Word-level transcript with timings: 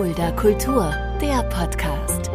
Fulda 0.00 0.32
Kultur, 0.32 0.90
der 1.20 1.42
Podcast. 1.50 2.30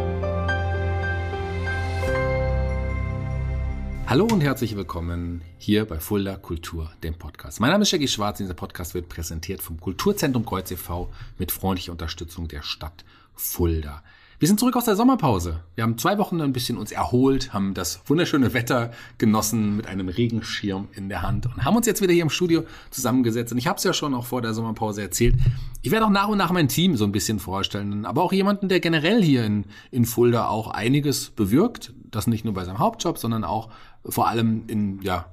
Hallo 4.06 4.24
und 4.26 4.40
herzlich 4.40 4.76
willkommen 4.76 5.42
hier 5.58 5.84
bei 5.84 5.98
Fulda 5.98 6.36
Kultur, 6.36 6.92
dem 7.02 7.14
Podcast. 7.14 7.58
Mein 7.58 7.72
Name 7.72 7.82
ist 7.82 7.90
Jackie 7.90 8.06
Schwarz. 8.06 8.38
Dieser 8.38 8.54
Podcast 8.54 8.94
wird 8.94 9.08
präsentiert 9.08 9.62
vom 9.62 9.80
Kulturzentrum 9.80 10.46
Kreuz 10.46 10.70
e.V. 10.70 11.12
mit 11.38 11.50
freundlicher 11.50 11.90
Unterstützung 11.90 12.46
der 12.46 12.62
Stadt 12.62 13.04
Fulda. 13.34 14.04
Wir 14.38 14.48
sind 14.48 14.60
zurück 14.60 14.76
aus 14.76 14.84
der 14.84 14.96
Sommerpause. 14.96 15.60
Wir 15.76 15.84
haben 15.84 15.96
zwei 15.96 16.18
Wochen 16.18 16.42
ein 16.42 16.52
bisschen 16.52 16.76
uns 16.76 16.92
erholt, 16.92 17.54
haben 17.54 17.72
das 17.72 18.02
wunderschöne 18.04 18.52
Wetter 18.52 18.90
genossen 19.16 19.78
mit 19.78 19.86
einem 19.86 20.10
Regenschirm 20.10 20.88
in 20.94 21.08
der 21.08 21.22
Hand 21.22 21.46
und 21.46 21.64
haben 21.64 21.74
uns 21.74 21.86
jetzt 21.86 22.02
wieder 22.02 22.12
hier 22.12 22.20
im 22.20 22.28
Studio 22.28 22.64
zusammengesetzt. 22.90 23.52
Und 23.52 23.56
ich 23.56 23.66
habe 23.66 23.78
es 23.78 23.84
ja 23.84 23.94
schon 23.94 24.12
auch 24.12 24.26
vor 24.26 24.42
der 24.42 24.52
Sommerpause 24.52 25.00
erzählt. 25.00 25.36
Ich 25.80 25.90
werde 25.90 26.04
auch 26.04 26.10
nach 26.10 26.28
und 26.28 26.36
nach 26.36 26.52
mein 26.52 26.68
Team 26.68 26.98
so 26.98 27.06
ein 27.06 27.12
bisschen 27.12 27.38
vorstellen, 27.38 28.04
aber 28.04 28.22
auch 28.22 28.32
jemanden, 28.34 28.68
der 28.68 28.80
generell 28.80 29.22
hier 29.22 29.42
in, 29.42 29.64
in 29.90 30.04
Fulda 30.04 30.48
auch 30.48 30.68
einiges 30.68 31.30
bewirkt. 31.30 31.94
Das 32.10 32.26
nicht 32.26 32.44
nur 32.44 32.52
bei 32.52 32.64
seinem 32.66 32.78
Hauptjob, 32.78 33.16
sondern 33.16 33.42
auch 33.42 33.70
vor 34.08 34.28
allem 34.28 34.64
in 34.68 35.00
ja, 35.02 35.26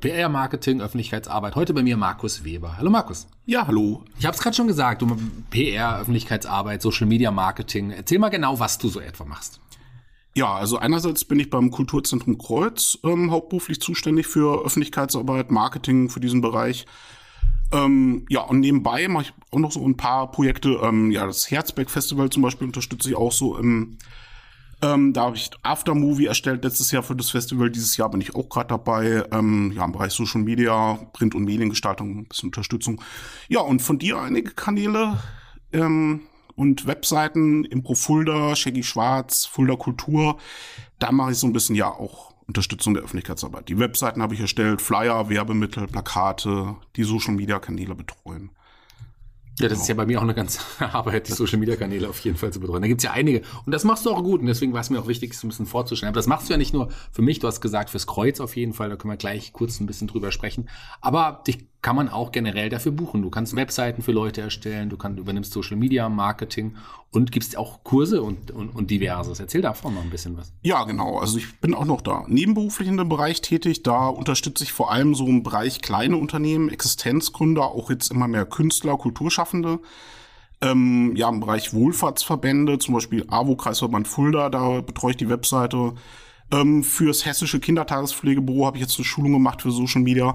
PR-Marketing, 0.00 0.80
Öffentlichkeitsarbeit. 0.80 1.54
Heute 1.54 1.74
bei 1.74 1.82
mir 1.82 1.96
Markus 1.96 2.44
Weber. 2.44 2.76
Hallo 2.76 2.90
Markus. 2.90 3.26
Ja, 3.44 3.66
hallo. 3.66 4.04
Ich 4.18 4.26
habe 4.26 4.36
es 4.36 4.42
gerade 4.42 4.56
schon 4.56 4.66
gesagt, 4.66 5.02
du 5.02 5.16
PR, 5.50 6.00
Öffentlichkeitsarbeit, 6.00 6.82
Social 6.82 7.06
Media 7.06 7.30
Marketing. 7.30 7.90
Erzähl 7.90 8.18
mal 8.18 8.28
genau, 8.28 8.58
was 8.58 8.78
du 8.78 8.88
so 8.88 9.00
etwa 9.00 9.24
machst. 9.24 9.60
Ja, 10.34 10.54
also 10.54 10.76
einerseits 10.76 11.24
bin 11.24 11.40
ich 11.40 11.48
beim 11.48 11.70
Kulturzentrum 11.70 12.36
Kreuz 12.36 12.98
ähm, 13.04 13.30
hauptberuflich 13.30 13.80
zuständig 13.80 14.26
für 14.26 14.64
Öffentlichkeitsarbeit, 14.66 15.50
Marketing 15.50 16.10
für 16.10 16.20
diesen 16.20 16.42
Bereich. 16.42 16.86
Ähm, 17.72 18.26
ja, 18.28 18.42
und 18.42 18.60
nebenbei 18.60 19.08
mache 19.08 19.24
ich 19.24 19.32
auch 19.50 19.58
noch 19.58 19.72
so 19.72 19.86
ein 19.86 19.96
paar 19.96 20.30
Projekte. 20.30 20.80
Ähm, 20.82 21.10
ja, 21.10 21.26
das 21.26 21.50
Herzberg 21.50 21.90
Festival 21.90 22.28
zum 22.30 22.42
Beispiel 22.42 22.66
unterstütze 22.66 23.08
ich 23.08 23.16
auch 23.16 23.32
so 23.32 23.56
im 23.56 23.98
ähm, 24.82 25.12
da 25.12 25.22
habe 25.22 25.36
ich 25.36 25.50
Aftermovie 25.62 26.26
erstellt 26.26 26.64
letztes 26.64 26.90
Jahr 26.90 27.02
für 27.02 27.16
das 27.16 27.30
Festival. 27.30 27.70
Dieses 27.70 27.96
Jahr 27.96 28.10
bin 28.10 28.20
ich 28.20 28.34
auch 28.34 28.48
gerade 28.48 28.68
dabei. 28.68 29.24
Ähm, 29.32 29.72
ja, 29.74 29.84
im 29.84 29.92
Bereich 29.92 30.12
Social 30.12 30.42
Media, 30.42 30.98
Print- 31.12 31.34
und 31.34 31.44
Mediengestaltung, 31.44 32.18
ein 32.18 32.26
bisschen 32.26 32.48
Unterstützung. 32.48 33.00
Ja, 33.48 33.60
und 33.60 33.80
von 33.80 33.98
dir 33.98 34.18
einige 34.18 34.50
Kanäle 34.50 35.18
ähm, 35.72 36.22
und 36.56 36.86
Webseiten, 36.86 37.64
Impro 37.64 37.94
Fulda, 37.94 38.54
Shaggy 38.54 38.82
Schwarz, 38.82 39.46
Fulda 39.46 39.76
Kultur. 39.76 40.36
Da 40.98 41.10
mache 41.10 41.32
ich 41.32 41.38
so 41.38 41.46
ein 41.46 41.52
bisschen 41.54 41.74
ja 41.74 41.88
auch 41.88 42.34
Unterstützung 42.46 42.94
der 42.94 43.02
Öffentlichkeitsarbeit. 43.02 43.68
Die 43.68 43.78
Webseiten 43.78 44.22
habe 44.22 44.34
ich 44.34 44.40
erstellt, 44.40 44.82
Flyer, 44.82 45.28
Werbemittel, 45.28 45.86
Plakate, 45.86 46.76
die 46.96 47.04
Social 47.04 47.34
Media 47.34 47.58
Kanäle 47.58 47.94
betreuen. 47.94 48.50
Ja, 49.58 49.68
das 49.68 49.80
ist 49.80 49.88
ja 49.88 49.94
bei 49.94 50.04
mir 50.04 50.18
auch 50.18 50.22
eine 50.22 50.34
ganze 50.34 50.60
Arbeit, 50.78 51.28
die 51.28 51.32
Social 51.32 51.58
Media 51.58 51.76
Kanäle 51.76 52.08
auf 52.08 52.20
jeden 52.20 52.36
Fall 52.36 52.52
zu 52.52 52.60
betreuen. 52.60 52.82
Da 52.82 52.88
gibt's 52.88 53.04
ja 53.04 53.12
einige. 53.12 53.42
Und 53.64 53.72
das 53.72 53.84
machst 53.84 54.04
du 54.04 54.10
auch 54.10 54.22
gut. 54.22 54.40
Und 54.40 54.46
deswegen 54.46 54.74
war 54.74 54.80
es 54.80 54.90
mir 54.90 55.00
auch 55.00 55.06
wichtig, 55.06 55.32
es 55.32 55.42
ein 55.42 55.48
bisschen 55.48 55.66
vorzustellen. 55.66 56.10
Aber 56.10 56.18
das 56.18 56.26
machst 56.26 56.48
du 56.48 56.52
ja 56.52 56.58
nicht 56.58 56.74
nur 56.74 56.88
für 57.10 57.22
mich, 57.22 57.38
du 57.38 57.46
hast 57.46 57.60
gesagt, 57.62 57.90
fürs 57.90 58.06
Kreuz 58.06 58.40
auf 58.40 58.54
jeden 58.56 58.74
Fall. 58.74 58.90
Da 58.90 58.96
können 58.96 59.12
wir 59.12 59.16
gleich 59.16 59.52
kurz 59.52 59.80
ein 59.80 59.86
bisschen 59.86 60.08
drüber 60.08 60.30
sprechen. 60.30 60.68
Aber 61.00 61.42
dich 61.46 61.68
kann 61.86 61.94
man 61.94 62.08
auch 62.08 62.32
generell 62.32 62.68
dafür 62.68 62.90
buchen. 62.90 63.22
Du 63.22 63.30
kannst 63.30 63.54
Webseiten 63.54 64.02
für 64.02 64.10
Leute 64.10 64.40
erstellen, 64.40 64.90
du 64.90 64.96
kannst, 64.96 65.20
übernimmst 65.20 65.52
Social 65.52 65.76
Media 65.76 66.08
Marketing 66.08 66.74
und 67.12 67.30
gibst 67.30 67.56
auch 67.56 67.84
Kurse 67.84 68.24
und, 68.24 68.50
und, 68.50 68.70
und 68.70 68.90
diverses. 68.90 69.38
Erzähl 69.38 69.62
davon 69.62 69.94
noch 69.94 70.02
ein 70.02 70.10
bisschen 70.10 70.36
was. 70.36 70.52
Ja, 70.62 70.82
genau. 70.82 71.20
Also 71.20 71.38
ich 71.38 71.60
bin 71.60 71.74
auch 71.74 71.84
noch 71.84 72.00
da 72.00 72.24
nebenberuflich 72.26 72.88
in 72.88 72.96
dem 72.96 73.08
Bereich 73.08 73.40
tätig. 73.40 73.84
Da 73.84 74.08
unterstütze 74.08 74.64
ich 74.64 74.72
vor 74.72 74.90
allem 74.90 75.14
so 75.14 75.28
im 75.28 75.44
Bereich 75.44 75.80
kleine 75.80 76.16
Unternehmen, 76.16 76.70
Existenzgründer, 76.70 77.62
auch 77.62 77.88
jetzt 77.88 78.10
immer 78.10 78.26
mehr 78.26 78.46
Künstler, 78.46 78.96
Kulturschaffende. 78.96 79.78
Ähm, 80.62 81.14
ja, 81.14 81.28
im 81.28 81.38
Bereich 81.38 81.72
Wohlfahrtsverbände, 81.72 82.80
zum 82.80 82.94
Beispiel 82.94 83.26
AWO 83.28 83.54
Kreisverband 83.54 84.08
Fulda, 84.08 84.48
da 84.48 84.80
betreue 84.80 85.12
ich 85.12 85.18
die 85.18 85.28
Webseite. 85.28 85.92
Ähm, 86.50 86.82
fürs 86.82 87.24
Hessische 87.26 87.60
Kindertagespflegebüro 87.60 88.66
habe 88.66 88.76
ich 88.76 88.82
jetzt 88.82 88.98
eine 88.98 89.04
Schulung 89.04 89.34
gemacht 89.34 89.62
für 89.62 89.70
Social 89.70 90.02
Media 90.02 90.34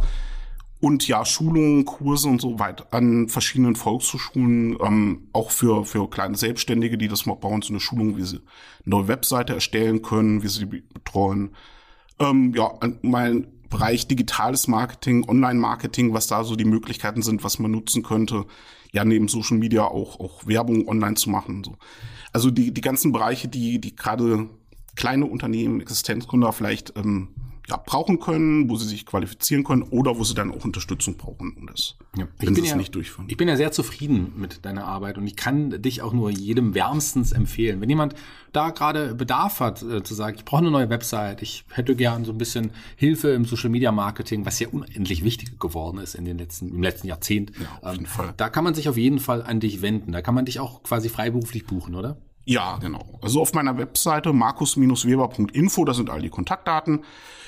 und 0.82 1.08
ja, 1.08 1.24
Schulungen, 1.26 1.86
Kurse 1.86 2.28
und 2.28 2.42
so 2.42 2.60
weiter 2.60 2.88
an 2.92 3.30
verschiedenen 3.30 3.76
Volkshochschulen, 3.76 4.78
ähm, 4.82 5.28
auch 5.32 5.52
für, 5.52 5.86
für 5.86 6.10
kleine 6.10 6.36
Selbstständige, 6.36 6.98
die 6.98 7.08
das 7.08 7.28
mal 7.28 7.36
bauen, 7.36 7.62
so 7.62 7.72
eine 7.72 7.80
Schulung, 7.80 8.18
wie 8.18 8.24
sie 8.24 8.38
eine 8.38 8.44
neue 8.86 9.08
Webseite 9.08 9.54
erstellen 9.54 10.02
können, 10.02 10.42
wie 10.42 10.48
sie 10.48 10.66
die 10.66 10.84
betreuen. 10.94 11.52
Ähm, 12.20 12.54
ja, 12.56 12.72
mein 13.04 13.48
Bereich 13.70 14.08
digitales 14.08 14.68
Marketing, 14.68 15.24
Online-Marketing, 15.30 16.14
was 16.14 16.28
da 16.28 16.44
so 16.44 16.56
die 16.56 16.66
Möglichkeiten 16.66 17.22
sind, 17.22 17.44
was 17.44 17.60
man 17.60 17.72
nutzen 17.72 18.02
könnte. 18.02 18.46
Ja, 18.92 19.06
neben 19.06 19.28
Social 19.28 19.58
Media 19.58 19.84
auch, 19.84 20.20
auch 20.20 20.46
Werbung 20.48 20.88
online 20.88 21.16
zu 21.16 21.30
machen. 21.30 21.64
So. 21.64 21.78
Also 22.34 22.50
die, 22.50 22.74
die 22.74 22.82
ganzen 22.82 23.12
Bereiche, 23.12 23.48
die, 23.48 23.80
die 23.80 23.96
gerade 23.96 24.50
kleine 24.96 25.26
Unternehmen, 25.26 25.80
Existenzgründer 25.80 26.52
vielleicht 26.52 26.94
ähm, 26.98 27.30
ja, 27.72 27.78
brauchen 27.78 28.20
können, 28.20 28.70
wo 28.70 28.76
sie 28.76 28.88
sich 28.88 29.06
qualifizieren 29.06 29.64
können 29.64 29.84
oder 29.84 30.18
wo 30.18 30.24
sie 30.24 30.34
dann 30.34 30.52
auch 30.52 30.66
Unterstützung 30.66 31.16
brauchen, 31.16 31.56
um 31.58 31.68
das, 31.68 31.96
ja. 32.18 32.28
wenn 32.38 32.54
sie 32.54 32.62
es 32.62 32.70
ja, 32.70 32.76
nicht 32.76 32.94
durchführen. 32.94 33.28
Ich 33.30 33.38
bin 33.38 33.48
ja 33.48 33.56
sehr 33.56 33.72
zufrieden 33.72 34.34
mit 34.36 34.66
deiner 34.66 34.86
Arbeit 34.86 35.18
und 35.18 35.26
ich 35.26 35.38
kann 35.38 35.82
dich 35.82 36.02
auch 36.02 36.12
nur 36.12 36.30
jedem 36.30 36.76
wärmstens 36.76 37.32
empfehlen. 37.32 37.80
Wenn 37.80 37.90
jemand 37.90 38.16
da 38.52 38.72
gerade 38.72 39.16
Bedarf 39.16 39.62
hat, 39.62 39.82
äh, 39.84 40.04
zu 40.04 40.14
sagen, 40.14 40.36
ich 40.38 40.44
brauche 40.44 40.62
eine 40.62 40.72
neue 40.72 40.90
Website, 40.90 41.42
ich 41.42 41.64
hätte 41.72 41.96
gern 41.96 42.26
so 42.26 42.34
ein 42.34 42.38
bisschen 42.38 42.72
Hilfe 42.98 43.30
im 43.30 43.46
Social 43.46 43.70
Media 43.70 43.92
Marketing, 43.92 44.46
was 44.46 44.60
ja 44.60 44.68
unendlich 44.68 45.24
wichtig 45.24 45.58
geworden 45.60 45.98
ist 46.00 46.16
in 46.16 46.26
den 46.26 46.38
letzten, 46.38 46.70
im 46.70 46.84
letzten 46.84 47.08
Jahrzehnt. 47.08 47.54
Ja, 47.58 47.88
auf 47.88 47.94
jeden 47.94 48.06
ähm, 48.06 48.12
Fall. 48.12 48.34
Da 48.36 48.50
kann 48.50 48.66
man 48.66 48.74
sich 48.74 48.90
auf 48.90 48.98
jeden 48.98 49.20
Fall 49.20 49.42
an 49.42 49.62
dich 49.62 49.82
wenden. 49.82 50.12
Da 50.12 50.22
kann 50.22 50.36
man 50.36 50.44
dich 50.46 50.60
auch 50.60 50.84
quasi 50.84 51.08
freiberuflich 51.08 51.66
buchen, 51.66 51.96
oder? 51.96 52.18
Ja, 52.46 52.78
genau. 52.78 53.20
Also 53.22 53.42
auf 53.42 53.54
meiner 53.54 53.78
Webseite 53.78 54.34
markus-weber.info, 54.34 55.86
da 55.86 55.94
sind 55.94 56.10
all 56.10 56.22
die 56.22 56.30
Kontaktdaten. 56.30 57.04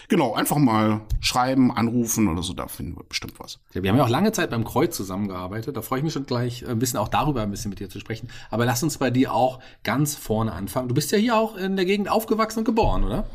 Genau, 0.10 0.34
einfach 0.34 0.58
mal 0.58 1.02
schreiben, 1.22 1.72
anrufen 1.72 2.28
oder 2.28 2.44
so, 2.44 2.54
da 2.54 2.68
finden 2.68 2.98
wir 2.98 3.04
bestimmt 3.04 3.40
was. 3.40 3.60
Ja, 3.74 3.82
wir 3.82 3.90
haben 3.90 3.98
ja 3.98 4.04
auch 4.04 4.10
lange 4.10 4.32
Zeit 4.32 4.50
beim 4.50 4.66
Kreuz 4.66 4.96
zusammengearbeitet. 4.96 5.76
Da 5.76 5.82
freue 5.82 6.00
ich 6.00 6.04
mich 6.04 6.14
schon 6.14 6.26
gleich 6.26 6.68
ein 6.68 6.78
bisschen 6.78 7.00
auch 7.00 7.08
darüber 7.08 7.42
ein 7.42 7.50
bisschen 7.50 7.70
mit 7.70 7.80
dir 7.80 7.90
zu 7.90 8.00
sprechen. 8.00 8.30
Aber 8.52 8.66
lass 8.66 8.84
uns 8.84 8.98
bei 8.98 9.10
dir 9.10 9.34
auch 9.34 9.60
ganz 9.84 10.16
vorne 10.16 10.52
anfangen. 10.52 10.90
Du 10.90 10.94
bist 10.94 11.12
ja 11.12 11.18
hier 11.18 11.38
auch 11.38 11.56
in 11.56 11.76
der 11.76 11.86
Gegend 11.86 12.10
aufgewachsen 12.10 12.60
und 12.60 12.66
geboren, 12.66 13.04
oder? 13.04 13.26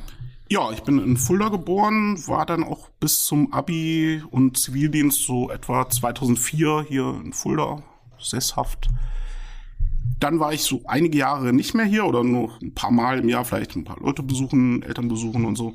Ja, 0.51 0.71
ich 0.71 0.83
bin 0.83 0.99
in 0.99 1.17
Fulda 1.17 1.49
geboren, 1.49 2.17
war 2.27 2.47
dann 2.47 2.65
auch 2.65 2.89
bis 3.01 3.25
zum 3.25 3.53
Abi 3.53 4.23
und 4.31 4.57
Zivildienst 4.57 5.25
so 5.25 5.51
etwa 5.51 5.89
2004 5.89 6.87
hier 6.89 7.21
in 7.23 7.33
Fulda 7.33 7.83
sesshaft. 8.19 8.89
Dann 10.21 10.41
war 10.41 10.53
ich 10.53 10.63
so 10.63 10.83
einige 10.87 11.19
Jahre 11.19 11.53
nicht 11.53 11.75
mehr 11.75 11.87
hier 11.87 12.05
oder 12.05 12.25
nur 12.25 12.59
ein 12.61 12.75
paar 12.75 12.91
Mal 12.91 13.19
im 13.19 13.29
Jahr 13.29 13.45
vielleicht 13.45 13.77
ein 13.77 13.85
paar 13.85 14.01
Leute 14.01 14.23
besuchen, 14.23 14.83
Eltern 14.83 15.09
besuchen 15.09 15.45
und 15.45 15.57
so. 15.57 15.75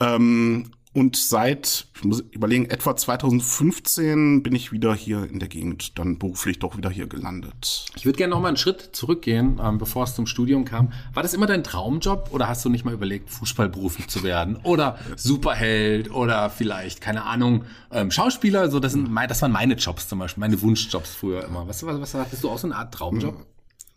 Ähm, 0.00 0.70
und 0.96 1.14
seit, 1.14 1.88
ich 1.94 2.04
muss 2.04 2.20
überlegen, 2.30 2.70
etwa 2.70 2.96
2015 2.96 4.42
bin 4.42 4.54
ich 4.54 4.72
wieder 4.72 4.94
hier 4.94 5.28
in 5.30 5.40
der 5.40 5.48
Gegend, 5.48 5.98
dann 5.98 6.16
beruflich 6.16 6.58
doch 6.58 6.78
wieder 6.78 6.88
hier 6.88 7.06
gelandet. 7.06 7.84
Ich 7.96 8.06
würde 8.06 8.16
gerne 8.16 8.30
noch 8.30 8.40
mal 8.40 8.48
einen 8.48 8.56
Schritt 8.56 8.80
zurückgehen, 8.92 9.60
ähm, 9.62 9.76
bevor 9.76 10.04
es 10.04 10.14
zum 10.14 10.26
Studium 10.26 10.64
kam. 10.64 10.94
War 11.12 11.22
das 11.22 11.34
immer 11.34 11.44
dein 11.44 11.62
Traumjob 11.62 12.30
oder 12.32 12.48
hast 12.48 12.64
du 12.64 12.70
nicht 12.70 12.86
mal 12.86 12.94
überlegt, 12.94 13.28
Fußballberuflich 13.28 14.08
zu 14.08 14.22
werden 14.22 14.56
oder 14.62 14.98
Superheld 15.16 16.10
oder 16.10 16.48
vielleicht, 16.48 17.02
keine 17.02 17.24
Ahnung, 17.24 17.66
ähm, 17.92 18.10
Schauspieler? 18.10 18.70
So, 18.70 18.80
das, 18.80 18.92
sind, 18.92 19.14
das 19.28 19.42
waren 19.42 19.52
meine 19.52 19.74
Jobs 19.74 20.08
zum 20.08 20.20
Beispiel, 20.20 20.40
meine 20.40 20.62
Wunschjobs 20.62 21.14
früher 21.14 21.44
immer. 21.44 21.68
Was, 21.68 21.84
was, 21.84 22.00
was 22.00 22.14
hattest 22.14 22.42
du 22.42 22.48
auch 22.48 22.56
so 22.56 22.68
eine 22.68 22.76
Art 22.76 22.94
Traumjob? 22.94 23.44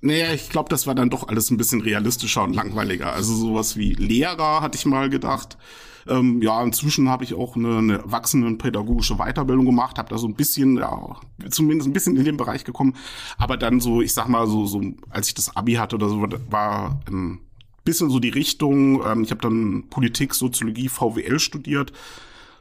Naja, 0.02 0.34
ich 0.34 0.50
glaube, 0.50 0.70
das 0.70 0.88
war 0.88 0.96
dann 0.96 1.10
doch 1.10 1.28
alles 1.28 1.52
ein 1.52 1.58
bisschen 1.58 1.82
realistischer 1.82 2.44
und 2.44 2.56
langweiliger. 2.56 3.12
Also 3.12 3.36
sowas 3.36 3.76
wie 3.76 3.94
Lehrer 3.94 4.62
hatte 4.62 4.78
ich 4.78 4.86
mal 4.86 5.10
gedacht. 5.10 5.58
Ähm, 6.08 6.42
ja, 6.42 6.64
inzwischen 6.64 7.10
habe 7.10 7.26
ich 7.26 7.34
auch 7.34 7.56
eine, 7.56 7.78
eine 7.78 7.98
erwachsenenpädagogische 8.00 9.18
Weiterbildung 9.18 9.66
gemacht, 9.66 9.98
habe 9.98 10.10
da 10.10 10.18
so 10.18 10.28
ein 10.28 10.36
bisschen, 10.36 10.78
ja, 10.78 11.18
zumindest 11.50 11.90
ein 11.90 11.94
bisschen 11.94 12.16
in 12.16 12.24
den 12.24 12.38
Bereich 12.38 12.64
gekommen. 12.64 12.96
Aber 13.38 13.58
dann 13.58 13.82
so, 13.82 14.02
ich 14.02 14.14
sag 14.14 14.30
mal, 14.30 14.48
so, 14.48 14.66
so 14.66 14.82
als 15.10 15.28
ich 15.28 15.34
das 15.34 15.56
Abi 15.56 15.74
hatte 15.74 15.98
oder 15.98 16.08
so, 16.08 16.26
war 16.50 17.02
ein 17.10 17.40
bisschen 17.84 18.10
so 18.10 18.20
die 18.20 18.30
Richtung. 18.30 19.06
Ähm, 19.06 19.24
ich 19.24 19.32
habe 19.32 19.42
dann 19.42 19.90
Politik, 19.90 20.34
Soziologie, 20.34 20.88
VWL 20.88 21.40
studiert, 21.40 21.92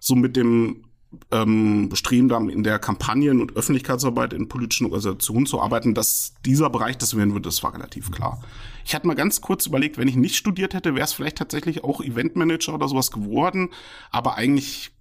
so 0.01 0.17
mit 0.17 0.37
dem 0.37 0.85
ähm, 1.31 1.89
bestreben, 1.89 2.29
dann 2.29 2.49
in 2.49 2.63
der 2.63 2.79
Kampagnen- 2.79 3.41
und 3.41 3.57
Öffentlichkeitsarbeit 3.57 4.33
in 4.33 4.49
politischen 4.49 4.85
Organisationen 4.85 5.47
zu 5.47 5.61
arbeiten, 5.61 5.95
dass 5.95 6.35
dieser 6.45 6.71
Bereich 6.71 6.99
das 6.99 7.17
werden 7.17 7.35
wird, 7.35 7.47
das 7.47 7.63
war 7.63 7.75
relativ 7.75 8.11
klar. 8.11 8.43
Ich 8.85 8.95
hatte 8.95 9.07
mal 9.07 9.15
ganz 9.15 9.41
kurz 9.41 9.67
überlegt, 9.67 9.99
wenn 9.99 10.09
ich 10.09 10.17
nicht 10.17 10.37
studiert 10.37 10.75
hätte, 10.75 10.95
wäre 10.95 11.05
es 11.05 11.13
vielleicht 11.13 11.39
tatsächlich 11.39 11.85
auch 11.85 12.03
Eventmanager 12.03 12.75
oder 12.75 12.89
sowas 12.89 13.11
geworden, 13.11 13.71
aber 14.11 14.37
eigentlich 14.37 14.93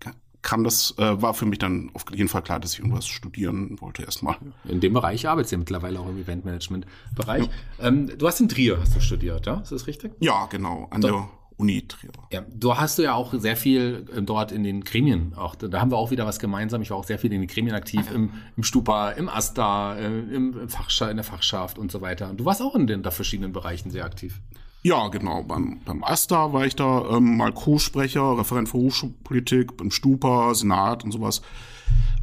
kam 0.42 0.64
das, 0.64 0.94
äh, 0.98 1.22
war 1.22 1.34
für 1.34 1.46
mich 1.46 1.60
dann 1.60 1.92
auf 1.94 2.06
jeden 2.14 2.30
Fall 2.30 2.42
klar, 2.42 2.60
dass 2.60 2.74
ich 2.74 2.80
irgendwas 2.80 3.06
studieren 3.06 3.76
wollte 3.82 4.04
erstmal. 4.04 4.38
In 4.64 4.80
dem 4.80 4.94
Bereich 4.94 5.28
arbeitest 5.28 5.52
du 5.52 5.56
ja 5.56 5.60
mittlerweile 5.60 6.00
auch 6.00 6.08
im 6.08 6.18
Eventmanagement-Bereich. 6.20 7.50
Ja. 7.80 7.88
Ähm, 7.88 8.18
du 8.18 8.28
hast 8.28 8.40
in 8.40 8.48
Trier 8.48 8.80
hast 8.80 8.96
du 8.96 9.02
studiert, 9.02 9.46
ja? 9.46 9.56
Ist 9.56 9.74
das 9.74 9.88
richtig? 9.88 10.14
Ja, 10.20 10.46
genau. 10.46 10.88
An 10.90 11.02
so. 11.02 11.08
der 11.10 11.30
Uni 11.58 11.88
Trier. 11.88 12.12
Ja, 12.32 12.42
du 12.54 12.76
hast 12.76 13.00
du 13.00 13.04
ja 13.04 13.16
auch 13.16 13.34
sehr 13.34 13.58
viel 13.58 14.06
äh, 14.16 14.22
dort 14.22 14.52
in 14.52 14.64
den 14.64 14.84
Gremien. 14.84 15.34
Auch 15.36 15.56
da 15.56 15.82
haben 15.82 15.92
wir 15.92 15.98
auch 15.98 16.12
wieder 16.12 16.26
was 16.26 16.40
gemeinsam. 16.40 16.84
Ich 16.84 16.92
war 16.92 16.98
auch 16.98 17.04
sehr 17.04 17.18
viel 17.18 17.34
in 17.34 17.42
den 17.42 17.48
Gremien 17.48 17.76
aktiv, 17.76 18.12
im, 18.14 18.32
im 18.56 18.64
Stupa, 18.64 19.12
im 19.12 19.28
AStA, 19.28 19.96
äh, 19.96 20.06
im 20.06 20.70
Fachschaft, 20.70 21.10
in 21.10 21.18
der 21.18 21.24
Fachschaft 21.24 21.80
und 21.80 21.92
so 21.92 22.02
weiter. 22.02 22.30
Und 22.30 22.40
du 22.40 22.46
warst 22.46 22.62
auch 22.62 22.76
in 22.76 22.86
den 22.86 23.02
da 23.02 23.10
verschiedenen 23.10 23.54
Bereichen 23.54 23.90
sehr 23.90 24.06
aktiv. 24.06 24.40
Ja, 24.84 25.08
genau. 25.08 25.44
Beim, 25.44 25.82
beim 25.84 26.04
AStA 26.04 26.54
war 26.54 26.66
ich 26.66 26.76
da 26.76 27.18
ähm, 27.18 27.38
mal 27.38 27.52
Co-Sprecher, 27.52 28.38
Referent 28.38 28.70
für 28.70 28.78
Hochschulpolitik, 28.78 29.76
beim 29.78 29.90
Stupa, 29.90 30.54
Senat 30.54 31.04
und 31.04 31.12
sowas. 31.12 31.42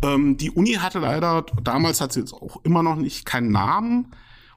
Ähm, 0.03 0.37
die 0.37 0.51
Uni 0.51 0.75
hatte 0.75 1.01
leider, 1.01 1.45
damals 1.63 2.01
hat 2.01 2.13
sie 2.13 2.21
jetzt 2.21 2.33
auch 2.33 2.65
immer 2.65 2.83
noch 2.85 2.97
nicht 2.97 3.27
keinen 3.27 3.51
Namen. 3.51 4.13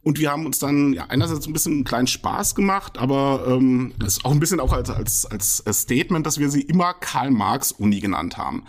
Und 0.07 0.19
wir 0.19 0.31
haben 0.31 0.45
uns 0.45 0.57
dann 0.57 0.93
ja, 0.93 1.07
einerseits 1.09 1.47
ein 1.47 1.51
bisschen 1.51 1.73
einen 1.73 1.83
kleinen 1.83 2.07
Spaß 2.07 2.55
gemacht, 2.55 2.97
aber 2.97 3.43
ähm, 3.45 3.91
das 3.99 4.13
ist 4.13 4.25
auch 4.25 4.31
ein 4.31 4.39
bisschen 4.39 4.61
auch 4.61 4.71
als, 4.71 4.89
als, 5.25 5.61
als 5.65 5.81
Statement, 5.81 6.25
dass 6.25 6.39
wir 6.39 6.49
sie 6.49 6.61
immer 6.61 6.93
Karl-Marx-Uni 6.93 7.99
genannt 7.99 8.37
haben. 8.37 8.63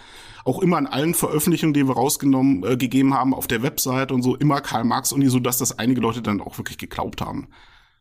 Auch 0.45 0.61
immer 0.61 0.79
in 0.79 0.89
allen 0.89 1.15
Veröffentlichungen, 1.15 1.75
die 1.75 1.87
wir 1.87 1.95
rausgenommen, 1.95 2.65
äh, 2.65 2.77
gegeben 2.77 3.15
haben, 3.15 3.35
auf 3.35 3.47
der 3.47 3.63
Website 3.63 4.11
und 4.11 4.23
so, 4.23 4.35
immer 4.35 4.61
Karl-Marx-Uni, 4.61 5.29
so 5.29 5.39
dass 5.39 5.59
das 5.59 5.79
einige 5.79 6.01
Leute 6.01 6.23
dann 6.23 6.41
auch 6.41 6.59
wirklich 6.59 6.77
geglaubt 6.77 7.21
haben. 7.21 7.47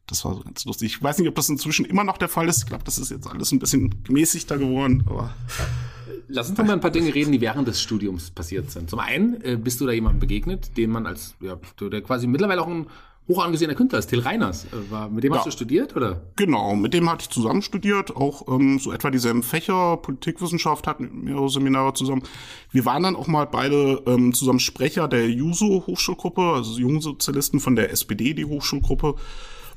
Das 0.08 0.26
war 0.26 0.34
so 0.34 0.42
ganz 0.42 0.66
lustig. 0.66 0.96
Ich 0.96 1.04
weiß 1.04 1.20
nicht, 1.20 1.28
ob 1.28 1.36
das 1.36 1.48
inzwischen 1.48 1.86
immer 1.86 2.04
noch 2.04 2.18
der 2.18 2.30
Fall 2.30 2.50
ist. 2.50 2.64
Ich 2.64 2.66
glaube, 2.66 2.86
das 2.86 2.98
ist 2.98 3.12
jetzt 3.12 3.28
alles 3.28 3.52
ein 3.52 3.60
bisschen 3.60 4.04
gemäßigter 4.04 4.58
geworden, 4.58 5.04
aber. 5.06 5.36
Lass 6.28 6.50
uns 6.50 6.58
doch 6.58 6.66
mal 6.66 6.74
ein 6.74 6.82
paar 6.82 6.90
Dinge 6.90 7.14
reden, 7.14 7.32
die 7.32 7.40
während 7.40 7.68
des 7.68 7.84
Studiums 7.84 8.32
passiert 8.32 8.72
sind. 8.72 8.90
Zum 8.90 8.98
einen 8.98 9.40
äh, 9.44 9.58
bist 9.58 9.80
du 9.80 9.86
da 9.86 9.92
jemandem 9.92 10.22
begegnet, 10.22 10.76
den 10.76 10.90
man 10.90 11.06
als, 11.06 11.36
ja, 11.40 11.60
der 11.80 12.02
quasi 12.02 12.26
mittlerweile 12.26 12.64
auch 12.64 12.68
ein 12.68 12.88
hoch 13.28 13.44
angesehener 13.44 13.76
Künstler 13.76 14.00
ist, 14.00 14.08
Till 14.08 14.20
Reiners. 14.20 14.66
Äh, 14.66 14.92
war, 14.92 15.10
mit 15.10 15.24
dem 15.24 15.34
ja. 15.34 15.40
hast 15.40 15.48
du 15.48 15.52
studiert, 15.52 15.96
oder? 15.96 16.22
Genau, 16.36 16.76
mit 16.76 16.94
dem 16.94 17.10
hatte 17.10 17.24
ich 17.24 17.30
zusammen 17.30 17.62
studiert, 17.62 18.16
auch 18.16 18.48
ähm, 18.48 18.80
so 18.80 18.92
etwa 18.92 19.12
dieselben 19.12 19.44
Fächer, 19.44 19.98
Politikwissenschaft, 19.98 20.88
hatten 20.88 21.24
mehrere 21.24 21.50
Seminare 21.50 21.94
zusammen. 21.94 22.24
Wir 22.72 22.86
waren 22.86 23.04
dann 23.04 23.16
auch 23.16 23.28
mal 23.28 23.46
beide 23.46 24.02
ähm, 24.06 24.34
zusammen 24.34 24.60
Sprecher 24.60 25.08
der 25.08 25.30
JUSO-Hochschulgruppe, 25.30 26.42
also 26.42 26.80
Jungsozialisten 26.80 27.60
von 27.60 27.76
der 27.76 27.92
SPD, 27.92 28.34
die 28.34 28.46
Hochschulgruppe. 28.46 29.16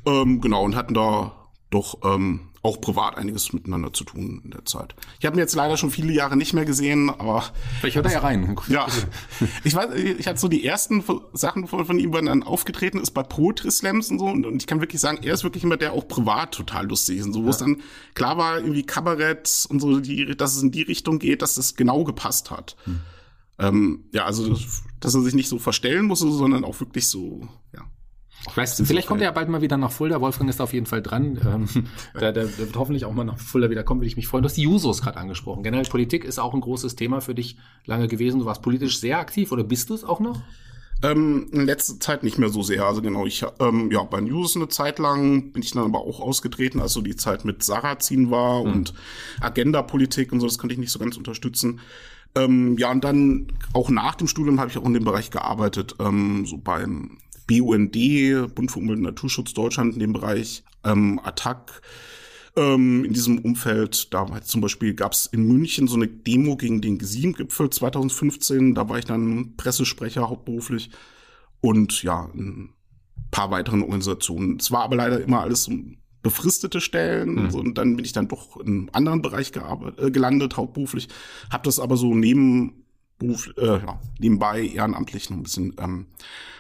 Ähm, 0.07 0.41
genau, 0.41 0.65
und 0.65 0.77
hatten 0.77 0.95
da 0.95 1.33
doch 1.71 1.99
ähm, 2.05 2.50
auch 2.63 2.81
privat 2.81 3.17
einiges 3.17 3.55
miteinander 3.55 3.93
zu 3.93 4.05
tun 4.05 4.43
in 4.45 4.51
der 4.51 4.67
Zeit. 4.67 4.95
Ich 5.19 5.25
habe 5.25 5.37
ihn 5.37 5.39
jetzt 5.39 5.55
leider 5.55 5.79
schon 5.79 5.91
viele 5.91 6.13
Jahre 6.13 6.37
nicht 6.37 6.53
mehr 6.53 6.67
gesehen, 6.67 7.09
aber 7.09 7.45
vielleicht 7.81 7.97
hört 7.97 8.07
er 8.07 8.13
ja 8.13 8.21
rein. 8.21 8.57
Ja, 8.69 8.87
ich 9.65 9.75
weiß, 9.75 9.95
ich 9.95 10.27
hatte 10.27 10.39
so 10.39 10.49
die 10.49 10.65
ersten 10.65 11.03
Sachen 11.33 11.67
von, 11.67 11.87
von 11.87 11.99
ihm, 11.99 12.13
wenn 12.13 12.27
er 12.27 12.33
dann 12.33 12.43
aufgetreten 12.43 12.99
ist 12.99 13.13
bei 13.13 13.23
Poetry 13.23 13.71
Slams 13.71 14.11
und 14.11 14.19
so, 14.19 14.27
und, 14.27 14.45
und 14.45 14.61
ich 14.61 14.67
kann 14.67 14.81
wirklich 14.81 15.01
sagen, 15.01 15.21
er 15.23 15.33
ist 15.33 15.43
wirklich 15.43 15.65
immer 15.65 15.79
der 15.79 15.93
auch 15.93 16.07
privat 16.07 16.53
total 16.53 16.87
lustig 16.87 17.19
ist, 17.19 17.27
und 17.27 17.33
so, 17.33 17.41
wo 17.41 17.47
ja. 17.47 17.51
es 17.51 17.59
dann 17.59 17.79
klar 18.15 18.37
war, 18.37 18.59
irgendwie 18.59 18.85
Kabarett 18.85 19.67
und 19.71 19.81
so, 19.81 19.99
die, 19.99 20.37
dass 20.37 20.57
es 20.57 20.63
in 20.63 20.71
die 20.71 20.83
Richtung 20.83 21.19
geht, 21.19 21.43
dass 21.43 21.55
das 21.55 21.77
genau 21.77 22.05
gepasst 22.05 22.51
hat. 22.51 22.77
Hm. 22.85 23.01
Ähm, 23.59 24.05
ja, 24.13 24.25
also 24.25 24.57
dass 25.01 25.15
er 25.15 25.23
sich 25.23 25.35
nicht 25.35 25.49
so 25.49 25.59
verstellen 25.59 26.07
muss, 26.07 26.21
sondern 26.21 26.65
auch 26.65 26.79
wirklich 26.81 27.09
so, 27.09 27.49
ja. 27.75 27.83
Ich 28.49 28.57
weiß, 28.57 28.83
vielleicht 28.87 29.07
kommt 29.07 29.21
er 29.21 29.27
ja 29.27 29.33
bald 29.33 29.49
mal 29.49 29.61
wieder 29.61 29.77
nach 29.77 29.93
Fulda. 29.93 30.21
Wolfgang 30.21 30.49
ist 30.49 30.61
auf 30.61 30.73
jeden 30.73 30.87
Fall 30.87 31.03
dran. 31.03 31.39
Ähm, 31.45 31.69
der, 32.19 32.33
der, 32.33 32.47
der 32.47 32.59
wird 32.59 32.77
hoffentlich 32.77 33.05
auch 33.05 33.13
mal 33.13 33.25
nach 33.25 33.39
Fulda 33.39 33.71
wieder 33.71 33.85
kommen, 33.85 34.01
würde 34.01 34.09
ich 34.09 34.17
mich 34.17 34.27
freuen. 34.27 34.43
Du 34.43 34.49
hast 34.49 34.57
die 34.57 34.63
Jusos 34.63 35.03
gerade 35.03 35.19
angesprochen. 35.19 35.63
Generell 35.63 35.85
Politik 35.85 36.25
ist 36.25 36.39
auch 36.39 36.55
ein 36.55 36.61
großes 36.61 36.97
Thema 36.97 37.21
für 37.21 37.35
dich 37.35 37.57
lange 37.85 38.09
gewesen. 38.09 38.41
Du 38.41 38.47
warst 38.47 38.63
politisch 38.63 38.99
sehr 38.99 39.19
aktiv 39.19 39.53
oder 39.53 39.63
bist 39.63 39.91
du 39.91 39.95
es 39.95 40.05
auch 40.05 40.21
noch? 40.21 40.41
Ähm, 41.03 41.49
in 41.53 41.65
letzter 41.65 41.99
Zeit 41.99 42.23
nicht 42.23 42.39
mehr 42.39 42.51
so 42.51 42.63
sehr. 42.63 42.85
Also 42.85 43.01
genau, 43.01 43.25
ich 43.25 43.45
ähm, 43.59 43.91
ja 43.91 44.03
bei 44.03 44.21
News 44.21 44.57
eine 44.57 44.69
Zeit 44.69 44.99
lang 44.99 45.53
bin 45.53 45.63
ich 45.63 45.73
dann 45.73 45.85
aber 45.85 46.01
auch 46.01 46.21
ausgetreten, 46.21 46.81
als 46.81 46.93
so 46.93 47.01
die 47.01 47.17
Zeit 47.17 47.45
mit 47.45 47.63
Sarrazin 47.63 48.31
war 48.31 48.65
mhm. 48.65 48.73
und 48.73 48.95
Agenda-Politik 49.41 50.33
und 50.33 50.41
so, 50.41 50.47
das 50.47 50.59
konnte 50.59 50.75
ich 50.75 50.79
nicht 50.81 50.93
so 50.93 50.99
ganz 50.99 51.17
unterstützen. 51.17 51.81
Ähm, 52.35 52.77
ja, 52.79 52.91
und 52.91 53.03
dann 53.03 53.49
auch 53.73 53.89
nach 53.91 54.15
dem 54.15 54.29
Studium 54.29 54.61
habe 54.61 54.71
ich 54.71 54.79
auch 54.79 54.85
in 54.85 54.95
dem 54.95 55.05
Bereich 55.05 55.31
gearbeitet, 55.31 55.97
ähm, 55.99 56.45
so 56.47 56.59
beim 56.59 57.19
BUND, 57.51 58.55
Bund 58.55 58.71
für 58.71 58.79
Umwelt 58.79 58.99
und 58.99 59.05
Naturschutz 59.05 59.53
Deutschland 59.53 59.95
in 59.95 60.01
dem 60.01 60.13
Bereich, 60.13 60.63
ähm, 60.85 61.21
Attac. 61.23 61.83
Ähm, 62.57 63.05
in 63.05 63.13
diesem 63.13 63.39
Umfeld, 63.39 64.13
da 64.13 64.29
war 64.29 64.43
zum 64.43 64.61
Beispiel 64.61 64.95
gab 64.95 65.13
es 65.13 65.27
in 65.27 65.47
München 65.47 65.87
so 65.87 65.97
eine 65.97 66.09
Demo 66.09 66.57
gegen 66.57 66.81
den 66.81 66.99
G7-Gipfel 66.99 67.71
2015. 67.71 68.75
Da 68.75 68.89
war 68.89 68.99
ich 68.99 69.05
dann 69.05 69.57
Pressesprecher 69.57 70.29
hauptberuflich 70.29 70.91
und 71.61 72.03
ja, 72.03 72.29
ein 72.35 72.71
paar 73.31 73.51
weiteren 73.51 73.83
Organisationen. 73.83 74.59
Es 74.59 74.71
war 74.71 74.83
aber 74.83 74.97
leider 74.97 75.21
immer 75.21 75.41
alles 75.41 75.65
so 75.65 75.73
befristete 76.23 76.81
Stellen 76.81 77.47
mhm. 77.47 77.55
und 77.55 77.79
dann 77.79 77.97
bin 77.97 78.05
ich 78.05 78.13
dann 78.13 78.29
doch 78.29 78.57
in 78.59 78.67
einem 78.67 78.91
anderen 78.93 79.23
Bereich 79.23 79.53
äh, 79.97 80.11
gelandet, 80.11 80.57
hauptberuflich. 80.57 81.09
Habe 81.51 81.65
das 81.65 81.81
aber 81.81 81.97
so 81.97 82.15
neben 82.15 82.80
Beruf, 83.21 83.49
äh, 83.57 83.79
ja, 83.79 84.01
nebenbei 84.19 84.67
ehrenamtlich 84.67 85.31
noch 85.31 85.37
ein 85.37 85.45
bisschen 85.45 85.77
ähm, 85.79 86.07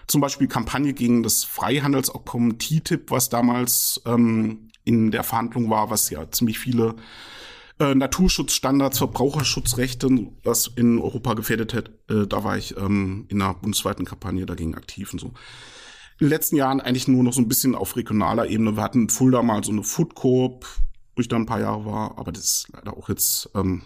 zum 0.06 0.20
Beispiel 0.20 0.46
Kampagne 0.46 0.92
gegen 0.92 1.22
das 1.22 1.44
Freihandelsabkommen 1.44 2.58
TTIP, 2.58 3.10
was 3.10 3.28
damals 3.28 4.00
ähm, 4.06 4.70
in 4.84 5.10
der 5.10 5.24
Verhandlung 5.24 5.70
war, 5.70 5.90
was 5.90 6.10
ja 6.10 6.30
ziemlich 6.30 6.58
viele 6.58 6.96
äh, 7.78 7.94
Naturschutzstandards, 7.94 8.98
Verbraucherschutzrechte, 8.98 10.08
was 10.44 10.66
in 10.66 10.98
Europa 10.98 11.34
gefährdet 11.34 11.74
hat. 11.74 11.90
Äh, 12.08 12.26
da 12.26 12.44
war 12.44 12.56
ich 12.58 12.76
ähm, 12.76 13.26
in 13.28 13.40
einer 13.40 13.54
bundesweiten 13.54 14.04
Kampagne 14.04 14.46
dagegen 14.46 14.74
aktiv 14.74 15.12
und 15.12 15.18
so. 15.18 15.28
In 16.18 16.26
den 16.26 16.28
letzten 16.28 16.56
Jahren 16.56 16.80
eigentlich 16.80 17.08
nur 17.08 17.22
noch 17.22 17.32
so 17.32 17.40
ein 17.40 17.48
bisschen 17.48 17.74
auf 17.74 17.96
regionaler 17.96 18.46
Ebene. 18.46 18.76
Wir 18.76 18.82
hatten 18.82 19.08
Fulda 19.08 19.42
mal 19.42 19.64
so 19.64 19.72
eine 19.72 19.82
Food 19.82 20.14
Coop, 20.14 20.66
wo 21.16 21.20
ich 21.20 21.28
da 21.28 21.36
ein 21.36 21.46
paar 21.46 21.60
Jahre 21.60 21.86
war, 21.86 22.18
aber 22.18 22.32
das 22.32 22.44
ist 22.44 22.68
leider 22.72 22.96
auch 22.96 23.08
jetzt 23.08 23.48
ähm, 23.54 23.82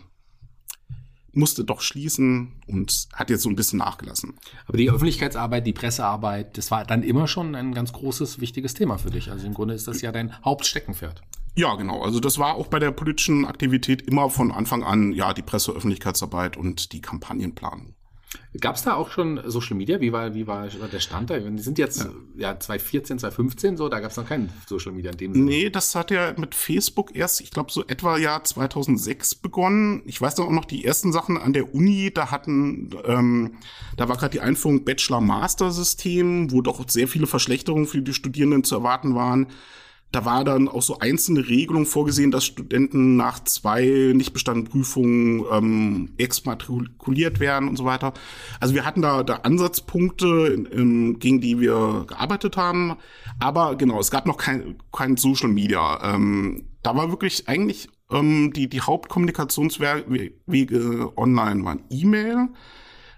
musste 1.37 1.65
doch 1.65 1.81
schließen 1.81 2.53
und 2.67 3.09
hat 3.13 3.31
jetzt 3.31 3.43
so 3.43 3.49
ein 3.49 3.57
bisschen 3.57 3.79
nachgelassen. 3.79 4.35
Aber 4.67 4.79
die 4.79 4.91
Öffentlichkeitsarbeit, 4.91 5.67
die 5.67 5.73
Pressearbeit, 5.73 6.57
das 6.59 6.71
war 6.71 6.85
dann 6.85 7.03
immer 7.03 7.29
schon 7.29 7.55
ein 7.55 7.75
ganz 7.75 7.93
großes, 7.93 8.41
wichtiges 8.41 8.75
Thema 8.75 8.99
für 8.99 9.11
dich. 9.11 9.31
Also 9.31 9.47
im 9.47 9.55
Grunde 9.55 9.75
ist 9.75 9.89
das 9.89 10.01
ja 10.01 10.13
dein 10.13 10.35
Hauptsteckenpferd. 10.45 11.23
Ja, 11.57 11.75
genau. 11.77 12.03
Also 12.03 12.19
das 12.19 12.39
war 12.39 12.55
auch 12.55 12.67
bei 12.67 12.81
der 12.81 12.91
politischen 12.91 13.45
Aktivität 13.45 14.03
immer 14.03 14.29
von 14.29 14.51
Anfang 14.51 14.83
an, 14.83 15.13
ja, 15.13 15.33
die 15.33 15.43
Presseöffentlichkeitsarbeit 15.43 16.57
und 16.57 16.93
die 16.93 17.01
Kampagnenplanung. 17.01 17.95
Gab 18.61 18.77
es 18.77 18.83
da 18.83 18.95
auch 18.95 19.11
schon 19.11 19.41
Social 19.47 19.77
Media? 19.77 20.01
Wie 20.01 20.13
war, 20.13 20.35
wie 20.35 20.47
war 20.47 20.69
der 20.69 21.01
Stand 21.01 21.31
da? 21.31 21.39
Die 21.39 21.63
sind 21.63 21.79
jetzt 21.79 22.05
ja, 22.37 22.51
ja 22.53 22.61
2014, 22.61 23.19
2015 23.19 23.77
so, 23.77 23.89
da 23.89 24.01
gab 24.01 24.11
es 24.11 24.17
noch 24.17 24.29
kein 24.29 24.51
Social 24.69 24.93
Media 24.93 25.11
in 25.11 25.17
dem 25.19 25.35
Sinne. 25.35 25.45
Nee, 25.45 25.71
das 25.71 25.95
hat 25.95 26.11
ja 26.11 26.35
mit 26.37 26.55
Facebook 26.55 27.15
erst, 27.17 27.41
ich 27.41 27.51
glaube, 27.51 27.73
so 27.73 27.85
etwa 27.87 28.17
Jahr 28.17 28.45
2006 28.45 29.35
begonnen. 29.37 30.03
Ich 30.07 30.21
weiß 30.21 30.39
auch 30.41 30.51
noch 30.51 30.65
die 30.65 30.85
ersten 30.85 31.13
Sachen 31.13 31.37
an 31.37 31.53
der 31.53 31.75
Uni, 31.75 32.13
da 32.15 32.31
hatten, 32.31 32.91
ähm, 33.05 33.57
da 33.97 34.09
war 34.09 34.17
gerade 34.17 34.33
die 34.33 34.41
Einführung 34.41 34.85
Bachelor-Master-System, 34.85 36.53
wo 36.53 36.63
doch 36.63 36.89
sehr 36.89 37.09
viele 37.09 37.27
Verschlechterungen 37.27 37.87
für 37.87 38.03
die 38.03 38.15
Studierenden 38.15 38.65
zu 38.65 38.77
erwarten 38.77 39.15
waren 39.15 39.49
da 40.15 40.25
war 40.25 40.45
dann 40.45 40.69
auch 40.69 40.83
so 40.83 41.01
einzelne 41.01 41.49
Regelungen 41.49 41.87
vorgesehen, 41.87 42.31
dass 42.31 42.45
Studenten 42.45 43.17
nach 43.17 43.43
zwei 43.43 44.13
nicht 44.15 44.33
bestandenen 44.33 44.71
Prüfungen 44.71 45.45
ähm, 45.51 46.15
exmatrikuliert 46.19 47.41
werden 47.41 47.69
und 47.69 47.75
so 47.77 47.85
weiter. 47.85 48.15
Also 48.61 48.75
wir 48.75 48.85
hatten 48.85 49.03
da, 49.03 49.25
da 49.25 49.37
Ansatzpunkte, 49.37 50.67
ähm, 50.73 51.19
gegen 51.19 51.41
die 51.41 51.59
wir 51.59 52.05
gearbeitet 52.07 52.57
haben. 52.57 52.97
Aber 53.41 53.77
genau, 53.77 53.99
es 53.99 54.13
gab 54.13 54.27
noch 54.27 54.37
kein, 54.37 54.77
kein 54.93 55.17
Social 55.17 55.49
Media. 55.49 56.15
Ähm, 56.15 56.69
da 56.83 56.95
war 56.95 57.11
wirklich 57.11 57.49
eigentlich 57.49 57.89
ähm, 58.13 58.53
die, 58.53 58.69
die 58.69 58.83
Hauptkommunikationswege 58.83 61.13
online 61.17 61.65
waren 61.65 61.83
E-Mail. 61.91 62.51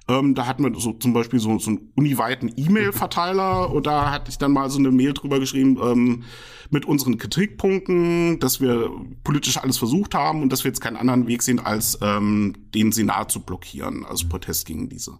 Ähm, 0.08 0.34
da 0.34 0.46
hatten 0.46 0.62
wir 0.62 0.78
so 0.78 0.92
zum 0.92 1.12
Beispiel 1.12 1.40
so, 1.40 1.58
so 1.58 1.70
einen 1.70 1.92
uniweiten 1.96 2.52
E-Mail-Verteiler 2.56 3.70
und 3.74 3.86
da 3.86 4.12
hatte 4.12 4.30
ich 4.30 4.38
dann 4.38 4.52
mal 4.52 4.70
so 4.70 4.78
eine 4.78 4.90
Mail 4.90 5.14
drüber 5.14 5.40
geschrieben 5.40 5.78
ähm, 5.82 6.24
mit 6.70 6.84
unseren 6.84 7.18
Kritikpunkten, 7.18 8.38
dass 8.38 8.60
wir 8.60 8.90
politisch 9.24 9.56
alles 9.56 9.78
versucht 9.78 10.14
haben 10.14 10.42
und 10.42 10.52
dass 10.52 10.64
wir 10.64 10.70
jetzt 10.70 10.80
keinen 10.80 10.96
anderen 10.96 11.26
Weg 11.26 11.42
sehen, 11.42 11.58
als 11.58 11.98
ähm, 12.02 12.54
den 12.74 12.92
Senat 12.92 13.32
zu 13.32 13.40
blockieren, 13.40 14.04
also 14.04 14.28
Protest 14.28 14.66
gegen 14.66 14.88
diese 14.88 15.18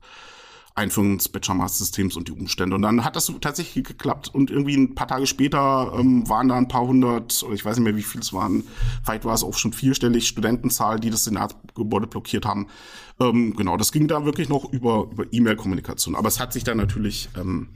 Einführung 0.76 1.16
des 1.16 1.30
Bachelor-Master-Systems 1.30 2.16
und 2.16 2.28
die 2.28 2.32
Umstände. 2.32 2.76
Und 2.76 2.82
dann 2.82 3.02
hat 3.02 3.16
das 3.16 3.32
tatsächlich 3.40 3.82
geklappt 3.82 4.28
und 4.32 4.50
irgendwie 4.50 4.76
ein 4.76 4.94
paar 4.94 5.08
Tage 5.08 5.26
später 5.26 5.94
ähm, 5.98 6.28
waren 6.28 6.48
da 6.48 6.56
ein 6.56 6.68
paar 6.68 6.86
hundert, 6.86 7.42
oder 7.42 7.54
ich 7.54 7.64
weiß 7.64 7.78
nicht 7.78 7.84
mehr, 7.84 7.96
wie 7.96 8.02
viel 8.02 8.20
es 8.20 8.34
waren, 8.34 8.62
vielleicht 9.02 9.24
war 9.24 9.34
es 9.34 9.42
auch 9.42 9.54
schon 9.54 9.72
vierstellig 9.72 10.28
Studentenzahl, 10.28 11.00
die 11.00 11.08
das 11.08 11.24
Senatsgebäude 11.24 12.06
blockiert 12.06 12.44
haben. 12.44 12.68
Ähm, 13.18 13.56
genau, 13.56 13.76
das 13.76 13.92
ging 13.92 14.08
da 14.08 14.24
wirklich 14.24 14.48
noch 14.48 14.70
über, 14.72 15.08
über 15.10 15.24
E-Mail-Kommunikation. 15.30 16.14
Aber 16.14 16.28
es 16.28 16.38
hat 16.38 16.52
sich 16.52 16.64
dann 16.64 16.76
natürlich 16.76 17.28
ähm, 17.36 17.68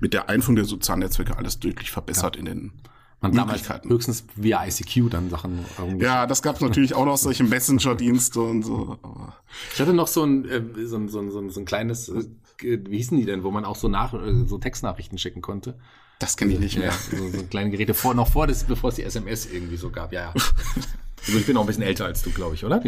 mit 0.00 0.12
der 0.12 0.28
Einführung 0.28 0.56
der 0.56 0.64
sozialen 0.64 1.00
Netzwerke 1.00 1.36
alles 1.36 1.60
deutlich 1.60 1.90
verbessert 1.90 2.36
ja. 2.36 2.40
in 2.40 2.46
den 2.46 2.72
man 3.20 3.32
damals 3.32 3.68
höchstens 3.68 4.24
via 4.36 4.64
ICQ 4.64 5.10
dann 5.10 5.28
Sachen. 5.28 5.64
Ja, 5.98 6.26
das 6.26 6.40
gab 6.40 6.54
es 6.56 6.60
natürlich 6.60 6.94
auch 6.94 7.04
noch 7.04 7.16
solche 7.16 7.42
Messenger-Dienste 7.42 8.40
und 8.40 8.62
so. 8.62 8.96
Aber 9.02 9.34
ich 9.74 9.80
hatte 9.80 9.92
noch 9.92 10.06
so 10.06 10.22
ein, 10.22 10.48
äh, 10.48 10.62
so 10.86 10.96
ein, 10.96 11.08
so 11.08 11.18
ein, 11.18 11.30
so 11.30 11.40
ein, 11.40 11.50
so 11.50 11.60
ein 11.60 11.64
kleines, 11.64 12.08
äh, 12.08 12.24
wie 12.60 12.96
hießen 12.96 13.18
die 13.18 13.24
denn, 13.24 13.42
wo 13.42 13.50
man 13.50 13.64
auch 13.64 13.74
so 13.74 13.88
nach, 13.88 14.14
äh, 14.14 14.44
so 14.46 14.58
Textnachrichten 14.58 15.18
schicken 15.18 15.42
konnte. 15.42 15.74
Das 16.20 16.36
kenne 16.36 16.52
ich 16.52 16.60
nicht 16.60 16.78
mehr. 16.78 16.90
Ja, 16.90 17.18
so, 17.18 17.28
so 17.28 17.44
kleine 17.44 17.70
Geräte 17.70 17.94
vor, 17.94 18.14
noch 18.14 18.30
vor, 18.30 18.46
das, 18.46 18.64
bevor 18.64 18.90
es 18.90 18.96
die 18.96 19.02
SMS 19.02 19.46
irgendwie 19.46 19.76
so 19.76 19.90
gab, 19.90 20.12
ja, 20.12 20.32
ja. 20.32 20.34
Also 21.26 21.38
ich 21.38 21.46
bin 21.46 21.56
auch 21.56 21.62
ein 21.62 21.66
bisschen 21.66 21.82
älter 21.82 22.06
als 22.06 22.22
du, 22.22 22.30
glaube 22.30 22.54
ich, 22.54 22.64
oder? 22.64 22.82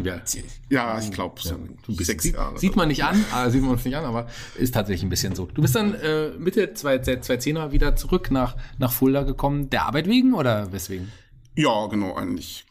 Ja, 0.69 0.99
ich 0.99 1.11
glaube, 1.11 1.41
so 1.41 1.57
ja, 1.89 2.05
sechs 2.05 2.25
Jahre. 2.31 2.59
Sieht 2.59 2.77
man 2.77 2.89
nicht 2.89 3.05
an, 3.05 3.25
äh, 3.37 3.51
sieht 3.51 3.63
man 3.63 3.73
uns 3.73 3.85
nicht 3.85 3.97
an, 3.97 4.05
aber 4.05 4.27
ist 4.57 4.75
tatsächlich 4.75 5.03
ein 5.03 5.11
bisschen 5.11 5.35
so. 5.35 5.47
Du 5.47 5.63
bist 5.63 5.75
dann 5.75 5.95
äh, 5.95 6.31
Mitte 6.39 6.73
2010er 6.75 7.73
wieder 7.73 7.97
zurück 7.97 8.31
nach, 8.31 8.57
nach 8.79 8.93
Fulda 8.93 9.23
gekommen, 9.23 9.71
der 9.71 9.87
Arbeit 9.87 10.07
wegen 10.07 10.35
oder 10.35 10.73
weswegen? 10.73 11.11
Ja, 11.57 11.87
genau, 11.87 12.15
eigentlich. 12.15 12.67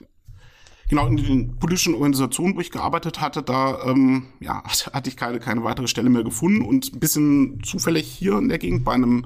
Genau, 0.89 1.05
in 1.05 1.17
den 1.17 1.59
politischen 1.59 1.93
Organisationen, 1.93 2.55
wo 2.55 2.61
ich 2.61 2.71
gearbeitet 2.71 3.21
hatte, 3.21 3.43
da 3.43 3.83
ähm, 3.83 4.25
ja, 4.39 4.63
hatte 4.93 5.09
ich 5.09 5.15
keine, 5.15 5.39
keine 5.39 5.63
weitere 5.63 5.87
Stelle 5.87 6.09
mehr 6.09 6.23
gefunden 6.23 6.63
und 6.63 6.93
ein 6.93 6.99
bisschen 6.99 7.61
zufällig 7.63 8.07
hier 8.07 8.37
in 8.37 8.49
der 8.49 8.57
Gegend 8.57 8.83
bei 8.83 8.93
einem 8.93 9.25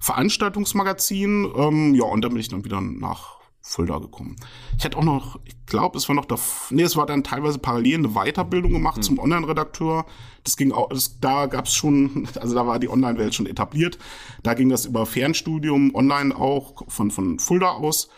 Veranstaltungsmagazin. 0.00 1.50
Ähm, 1.56 1.94
ja, 1.94 2.04
und 2.04 2.22
dann 2.22 2.32
bin 2.32 2.40
ich 2.40 2.48
dann 2.48 2.64
wieder 2.64 2.80
nach 2.80 3.37
Fulda 3.68 3.98
gekommen. 3.98 4.36
Ich 4.78 4.84
hatte 4.84 4.96
auch 4.96 5.04
noch, 5.04 5.38
ich 5.44 5.54
glaube, 5.66 5.98
es 5.98 6.08
war 6.08 6.16
noch 6.16 6.24
da, 6.24 6.36
nee, 6.70 6.82
es 6.82 6.96
war 6.96 7.04
dann 7.04 7.22
teilweise 7.22 7.58
parallel 7.58 7.96
eine 7.96 8.08
Weiterbildung 8.08 8.72
gemacht 8.72 8.96
mhm. 8.96 9.02
zum 9.02 9.18
Online-Redakteur. 9.18 10.06
Das 10.42 10.56
ging 10.56 10.72
auch, 10.72 10.88
das, 10.88 11.20
da 11.20 11.46
gab 11.46 11.66
es 11.66 11.74
schon, 11.74 12.26
also 12.40 12.54
da 12.54 12.66
war 12.66 12.78
die 12.78 12.88
Online-Welt 12.88 13.34
schon 13.34 13.46
etabliert. 13.46 13.98
Da 14.42 14.54
ging 14.54 14.70
das 14.70 14.86
über 14.86 15.04
Fernstudium, 15.04 15.94
online 15.94 16.34
auch, 16.34 16.82
von, 16.88 17.10
von 17.10 17.38
Fulda 17.38 17.72
aus, 17.72 18.08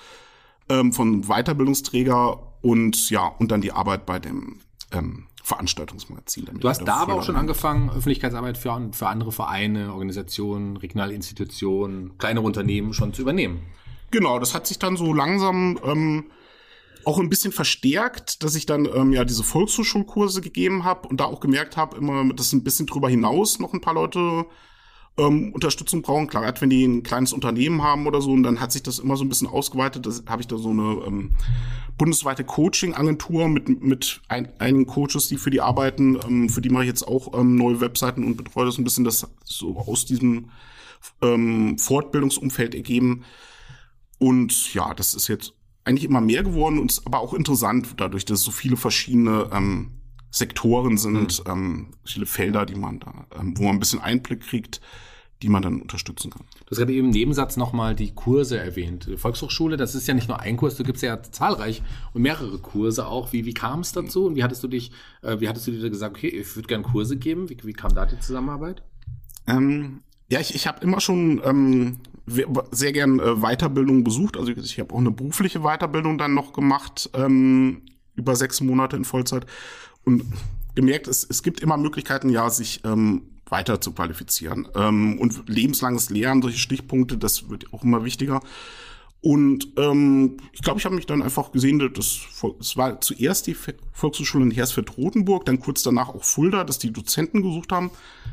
ähm, 0.69 0.93
von 0.93 1.23
Weiterbildungsträger 1.23 2.39
und 2.63 3.11
ja, 3.11 3.27
und 3.27 3.51
dann 3.51 3.61
die 3.61 3.73
Arbeit 3.73 4.07
bei 4.07 4.21
dem 4.21 4.61
ähm, 4.93 5.27
Veranstaltungsmagazin. 5.43 6.49
Du 6.61 6.69
hast 6.69 6.85
da 6.85 6.99
aber 6.99 7.15
auch 7.15 7.25
schon 7.25 7.35
angefangen, 7.35 7.91
Öffentlichkeitsarbeit 7.91 8.57
für, 8.57 8.91
für 8.93 9.09
andere 9.09 9.33
Vereine, 9.33 9.93
Organisationen, 9.93 10.77
regionale 10.77 11.13
Institutionen, 11.13 12.17
kleinere 12.19 12.45
Unternehmen 12.45 12.93
schon 12.93 13.13
zu 13.13 13.23
übernehmen. 13.23 13.63
Genau, 14.11 14.39
das 14.39 14.55
hat 14.55 14.67
sich 14.67 14.79
dann 14.79 14.97
so 14.97 15.13
langsam 15.13 15.79
ähm, 15.85 16.31
auch 17.05 17.19
ein 17.19 17.29
bisschen 17.29 17.53
verstärkt, 17.53 18.43
dass 18.43 18.55
ich 18.55 18.67
dann 18.67 18.87
ähm, 18.87 19.13
ja 19.13 19.25
diese 19.25 19.45
Volkshochschulkurse 19.45 20.41
gegeben 20.41 20.85
habe 20.85 21.09
und 21.09 21.21
da 21.21 21.25
auch 21.25 21.41
gemerkt 21.41 21.77
habe, 21.77 21.97
immer, 21.97 22.33
dass 22.35 22.53
ein 22.53 22.65
bisschen 22.65 22.87
drüber 22.87 23.09
hinaus 23.09 23.59
noch 23.59 23.73
ein 23.73 23.81
paar 23.81 23.95
Leute 23.95 24.47
ähm, 25.17 25.53
Unterstützung 25.53 26.03
brauchen. 26.03 26.27
Klar, 26.27 26.53
wenn 26.61 26.71
die 26.71 26.85
ein 26.85 27.03
kleines 27.03 27.33
Unternehmen 27.33 27.83
haben 27.83 28.07
oder 28.07 28.21
so, 28.21 28.33
und 28.33 28.43
dann 28.43 28.61
hat 28.61 28.73
sich 28.73 28.83
das 28.83 28.99
immer 28.99 29.17
so 29.17 29.25
ein 29.25 29.29
bisschen 29.29 29.47
ausgeweitet. 29.47 30.07
Das 30.07 30.25
habe 30.27 30.43
ich 30.43 30.49
da 30.49 30.57
so 30.57 30.71
eine 30.71 31.03
ähm, 31.07 31.31
bundesweite 31.99 32.45
Coaching-Agentur 32.45 33.49
mit, 33.49 33.83
mit 33.83 34.21
ein, 34.29 34.49
einigen 34.59 34.87
Coaches, 34.87 35.29
die 35.29 35.37
für 35.37 35.51
die 35.51 35.61
arbeiten. 35.61 36.19
Ähm, 36.27 36.49
für 36.49 36.61
die 36.61 36.71
mache 36.71 36.85
ich 36.85 36.89
jetzt 36.89 37.07
auch 37.07 37.39
ähm, 37.39 37.57
neue 37.57 37.81
Webseiten 37.81 38.25
und 38.25 38.37
betreue 38.37 38.67
das 38.67 38.79
ein 38.79 38.85
bisschen, 38.85 39.05
das 39.05 39.27
so 39.45 39.77
aus 39.77 40.05
diesem 40.05 40.51
ähm, 41.23 41.79
Fortbildungsumfeld 41.79 42.75
ergeben. 42.75 43.25
Und 44.21 44.75
ja, 44.75 44.95
das 44.95 45.15
ist 45.15 45.29
jetzt 45.29 45.55
eigentlich 45.85 46.05
immer 46.05 46.21
mehr 46.21 46.43
geworden 46.43 46.79
und 46.79 46.93
ist 46.93 47.07
aber 47.07 47.21
auch 47.21 47.35
interessant, 47.35 47.95
dadurch, 47.97 48.25
dass 48.27 48.41
es 48.41 48.45
so 48.45 48.53
viele 48.53 48.77
verschiedene 48.77 49.49
ähm, 49.53 49.93
Sektoren 50.31 50.99
sind, 50.99 51.45
mhm. 51.45 51.51
ähm, 51.51 51.87
viele 52.05 52.27
Felder, 52.27 52.67
die 52.67 52.77
man 52.77 53.01
da, 53.01 53.27
ähm, 53.39 53.57
wo 53.57 53.65
man 53.65 53.77
ein 53.77 53.81
bisschen 53.81 54.01
Einblick 54.01 54.43
kriegt, 54.43 54.81
die 55.43 55.49
man 55.49 55.63
dann 55.63 55.81
unterstützen 55.81 56.31
kann. 56.31 56.45
Du 56.67 56.71
hast 56.71 56.79
gerade 56.79 56.93
eben 56.93 57.07
im 57.07 57.13
Nebensatz 57.13 57.57
nochmal 57.57 57.95
die 57.97 58.15
Kurse 58.15 58.59
erwähnt. 58.59 59.09
Volkshochschule, 59.17 59.79
das 59.79 59.95
ist 59.95 60.07
ja 60.07 60.13
nicht 60.13 60.29
nur 60.29 60.39
ein 60.39 60.59
Kurs, 60.59 60.77
du 60.77 60.85
gibst 60.85 61.03
ja 61.03 61.23
zahlreich 61.23 61.83
und 62.13 62.21
mehrere 62.21 62.59
Kurse 62.59 63.07
auch. 63.07 63.33
Wie, 63.33 63.47
wie 63.47 63.55
kam 63.55 63.81
es 63.81 63.93
dazu 63.93 64.27
und 64.27 64.37
wie 64.37 64.45
hattest 64.45 64.63
du 64.63 64.69
dich, 64.69 64.93
äh, 65.23 65.41
wie 65.41 65.49
hattest 65.49 65.67
du 65.67 65.73
dir 65.73 65.89
gesagt, 65.89 66.15
okay, 66.15 66.29
ich 66.29 66.55
würde 66.57 66.69
gerne 66.69 66.85
Kurse 66.85 67.17
geben? 67.17 67.49
Wie, 67.49 67.57
wie 67.63 67.73
kam 67.73 67.95
da 67.95 68.05
die 68.05 68.21
Zusammenarbeit? 68.21 68.83
Ähm, 69.47 70.03
ja, 70.31 70.41
ich, 70.41 70.55
ich 70.55 70.67
habe 70.67 70.85
immer 70.85 71.01
schon 71.01 71.41
ähm, 71.45 71.97
sehr 72.27 72.93
gern 72.93 73.19
äh, 73.19 73.37
Weiterbildung 73.37 74.05
besucht. 74.05 74.37
Also 74.37 74.53
ich 74.53 74.79
habe 74.79 74.95
auch 74.95 74.99
eine 74.99 75.11
berufliche 75.11 75.61
Weiterbildung 75.61 76.19
dann 76.19 76.35
noch 76.35 76.53
gemacht, 76.53 77.11
ähm, 77.15 77.83
über 78.15 78.37
sechs 78.37 78.61
Monate 78.61 78.97
in 78.97 79.05
Vollzeit. 79.05 79.47
Und 80.05 80.25
gemerkt, 80.75 81.09
es, 81.09 81.27
es 81.29 81.43
gibt 81.43 81.61
immer 81.61 81.77
Möglichkeiten, 81.77 82.31
ja, 82.31 82.49
sich 82.51 82.81
ähm, 82.85 83.23
weiter 83.49 83.81
zu 83.81 83.93
qualifizieren. 83.93 84.69
Ähm, 84.75 85.19
und 85.19 85.49
lebenslanges 85.49 86.11
Lernen, 86.11 86.43
solche 86.43 86.59
Stichpunkte, 86.59 87.19
das 87.19 87.49
wird 87.51 87.73
auch 87.73 87.83
immer 87.83 88.05
wichtiger. 88.05 88.41
Und 89.23 89.69
ähm, 89.77 90.39
ich 90.53 90.63
glaube, 90.63 90.79
ich 90.79 90.87
habe 90.87 90.95
mich 90.95 91.05
dann 91.05 91.21
einfach 91.21 91.53
gesehen, 91.53 91.79
dass 91.79 92.21
es 92.59 92.77
war 92.79 93.03
zuerst 93.03 93.47
die 93.47 93.57
Volkshochschule 93.93 94.45
in 94.45 94.51
Hersfeld-Rotenburg, 94.51 95.45
dann 95.45 95.61
kurz 95.61 95.83
danach 95.83 96.09
auch 96.09 96.25
Fulda, 96.25 96.65
dass 96.65 96.79
die 96.79 96.91
Dozenten 96.91 97.43
gesucht 97.43 97.71
haben 97.71 97.91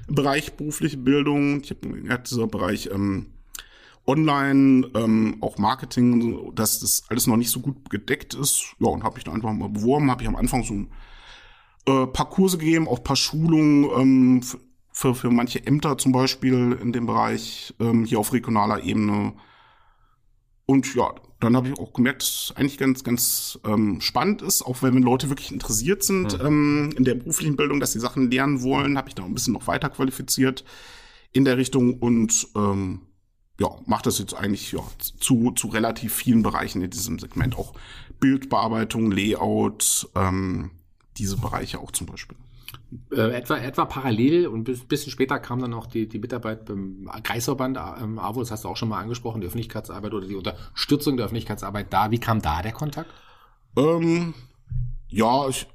im 0.08 0.15
Bereich 0.15 0.53
berufliche 0.53 0.96
Bildung. 0.96 1.62
Ich 1.62 1.72
habe 1.72 2.01
ja, 2.08 2.17
dieser 2.17 2.48
Bereich 2.48 2.89
ähm, 2.94 3.25
Online, 4.08 4.90
ähm, 4.96 5.38
auch 5.42 5.58
Marketing, 5.58 6.56
dass 6.56 6.80
das 6.80 7.04
alles 7.10 7.28
noch 7.28 7.38
nicht 7.38 7.52
so 7.52 7.60
gut 7.60 7.90
gedeckt 7.90 8.34
ist. 8.34 8.76
Ja, 8.80 8.88
und 8.88 9.04
habe 9.04 9.16
mich 9.16 9.26
da 9.26 9.34
einfach 9.34 9.52
mal 9.54 9.70
beworben, 9.70 10.10
habe 10.10 10.24
ich 10.24 10.28
am 10.28 10.36
Anfang 10.36 10.64
so 10.64 10.74
ein 10.74 10.92
äh, 11.86 12.08
paar 12.08 12.30
Kurse 12.30 12.58
gegeben, 12.58 12.88
auch 12.88 13.04
paar 13.04 13.16
Schulungen 13.16 13.84
ähm, 13.96 14.44
für, 14.92 15.14
für 15.14 15.30
manche 15.30 15.66
Ämter 15.66 15.98
zum 15.98 16.12
Beispiel 16.12 16.78
in 16.82 16.94
dem 16.94 17.06
Bereich 17.06 17.76
ähm, 17.80 18.06
hier 18.06 18.20
auf 18.20 18.34
regionaler 18.34 18.84
Ebene 18.84 19.34
und 20.68 20.94
ja, 20.96 21.16
dann 21.40 21.56
habe 21.56 21.70
ich 21.70 21.80
auch 21.80 21.94
gemerkt, 21.94 22.22
dass 22.22 22.50
es 22.50 22.58
eigentlich 22.58 22.78
ganz, 22.78 23.04
ganz 23.04 23.58
ähm, 23.66 24.02
spannend 24.02 24.42
ist, 24.42 24.64
auch 24.64 24.82
wenn 24.82 25.02
Leute 25.02 25.30
wirklich 25.30 25.52
interessiert 25.52 26.04
sind 26.04 26.38
mhm. 26.38 26.46
ähm, 26.46 26.94
in 26.98 27.06
der 27.06 27.16
beruflichen 27.16 27.56
Bildung, 27.56 27.80
dass 27.80 27.94
sie 27.94 28.00
Sachen 28.00 28.30
lernen 28.30 28.62
wollen, 28.62 28.98
habe 28.98 29.08
ich 29.08 29.16
da 29.16 29.24
ein 29.24 29.34
bisschen 29.34 29.54
noch 29.54 29.66
weiter 29.68 29.90
qualifiziert 29.90 30.66
in 31.32 31.46
der 31.46 31.58
Richtung 31.58 32.00
und 32.00 32.50
ähm, 32.56 33.07
ja, 33.60 33.70
macht 33.86 34.06
das 34.06 34.20
jetzt 34.20 34.34
eigentlich 34.34 34.72
ja, 34.72 34.82
zu, 35.20 35.52
zu 35.52 35.68
relativ 35.68 36.14
vielen 36.14 36.44
Bereichen 36.44 36.82
in 36.82 36.90
diesem 36.90 37.20
Segment. 37.20 37.58
Auch 37.58 37.74
Bildbearbeitung, 38.20 39.12
Layout, 39.12 40.10
ähm, 40.16 40.72
diese 41.18 41.38
Bereiche 41.38 41.80
auch 41.80 41.92
zum 41.92 42.08
Beispiel. 42.08 42.38
Äh, 43.12 43.36
etwa, 43.36 43.58
etwa 43.58 43.86
parallel 43.86 44.48
und 44.48 44.70
ein 44.70 44.88
bisschen 44.88 45.12
später 45.12 45.40
kam 45.40 45.60
dann 45.60 45.74
auch 45.74 45.88
die, 45.88 46.08
die 46.08 46.20
Mitarbeit 46.20 46.66
beim 46.66 47.10
Kreisverband 47.24 47.78
ähm, 48.02 48.18
AWO, 48.18 48.40
das 48.40 48.52
hast 48.52 48.64
du 48.64 48.70
auch 48.70 48.78
schon 48.78 48.90
mal 48.90 49.02
angesprochen, 49.02 49.42
die 49.42 49.48
Öffentlichkeitsarbeit 49.48 50.14
oder 50.14 50.28
die 50.28 50.36
Unterstützung 50.36 51.18
der 51.18 51.26
Öffentlichkeitsarbeit 51.26 51.92
da. 51.92 52.12
Wie 52.12 52.20
kam 52.20 52.42
da 52.42 52.62
der 52.62 52.72
Kontakt? 52.72 53.10
Ähm, 53.76 54.34
ja, 55.10 55.50
ich, 55.50 55.68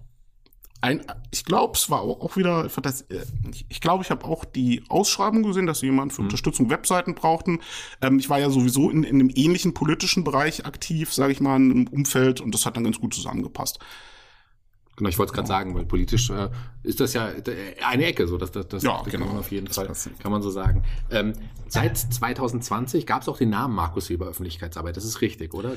ein, 0.83 1.01
ich 1.31 1.45
glaube, 1.45 1.75
es 1.77 1.89
war 1.91 2.03
auch 2.03 2.37
wieder, 2.37 2.69
das, 2.83 3.03
äh, 3.03 3.25
ich 3.69 3.81
glaube, 3.81 4.03
ich 4.03 4.11
habe 4.11 4.25
auch 4.25 4.45
die 4.45 4.83
Ausschreibung 4.89 5.45
gesehen, 5.45 5.67
dass 5.67 5.81
jemand 5.81 6.13
für 6.13 6.23
mhm. 6.23 6.27
Unterstützung 6.27 6.71
Webseiten 6.71 7.15
brauchten. 7.15 7.61
Ähm, 8.01 8.19
ich 8.19 8.29
war 8.29 8.41
ja 8.41 8.51
sowieso 8.51 8.91
in, 8.91 9.05
in 9.05 9.21
einem 9.21 9.31
ähnlichen 9.33 9.75
politischen 9.75 10.25
Bereich 10.25 10.67
aktiv, 10.67 11.13
sage 11.13 11.33
ich 11.33 11.41
mal, 11.41 11.57
im 11.57 11.87
Umfeld 11.87 12.41
und 12.41 12.53
das 12.53 12.67
hat 12.67 12.77
dann 12.77 12.85
ganz 12.85 12.99
gut 12.99 13.15
zusammengepasst. 13.15 13.79
Genau, 14.97 15.09
ich 15.09 15.19
wollte 15.19 15.31
es 15.31 15.35
gerade 15.35 15.49
sagen, 15.49 15.75
weil 15.75 15.87
politisch 15.87 16.29
äh, 16.29 16.51
ist 16.83 17.01
das 17.01 17.15
ja 17.15 17.31
eine 17.87 18.05
Ecke, 18.05 18.27
so 18.27 18.37
dass 18.37 18.53
das, 18.53 18.69
das, 18.69 18.83
ja, 18.83 19.01
das 19.03 19.11
genau. 19.11 19.25
kann 19.25 19.35
man 19.35 19.41
auf 19.41 19.51
jeden 19.51 19.69
Fall, 19.69 19.91
kann 20.19 20.31
man 20.31 20.43
so 20.43 20.51
sagen. 20.51 20.85
Ähm, 21.11 21.33
seit 21.67 21.97
2020 21.97 23.07
gab 23.07 23.23
es 23.23 23.29
auch 23.29 23.39
den 23.39 23.49
Namen 23.49 23.75
Markus 23.75 24.11
Weber 24.11 24.27
Öffentlichkeitsarbeit, 24.27 24.97
das 24.97 25.07
ist 25.07 25.23
richtig, 25.23 25.55
oder? 25.55 25.73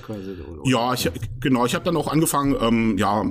Ja, 0.66 0.94
ich, 0.94 1.10
genau, 1.40 1.66
ich 1.66 1.76
habe 1.76 1.86
dann 1.86 1.96
auch 1.96 2.12
angefangen, 2.12 2.58
ähm, 2.60 2.98
ja, 2.98 3.24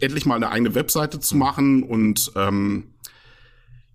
endlich 0.00 0.26
mal 0.26 0.34
eine 0.34 0.50
eigene 0.50 0.74
Webseite 0.74 1.20
zu 1.20 1.36
machen 1.36 1.84
und 1.84 2.32
ähm, 2.34 2.94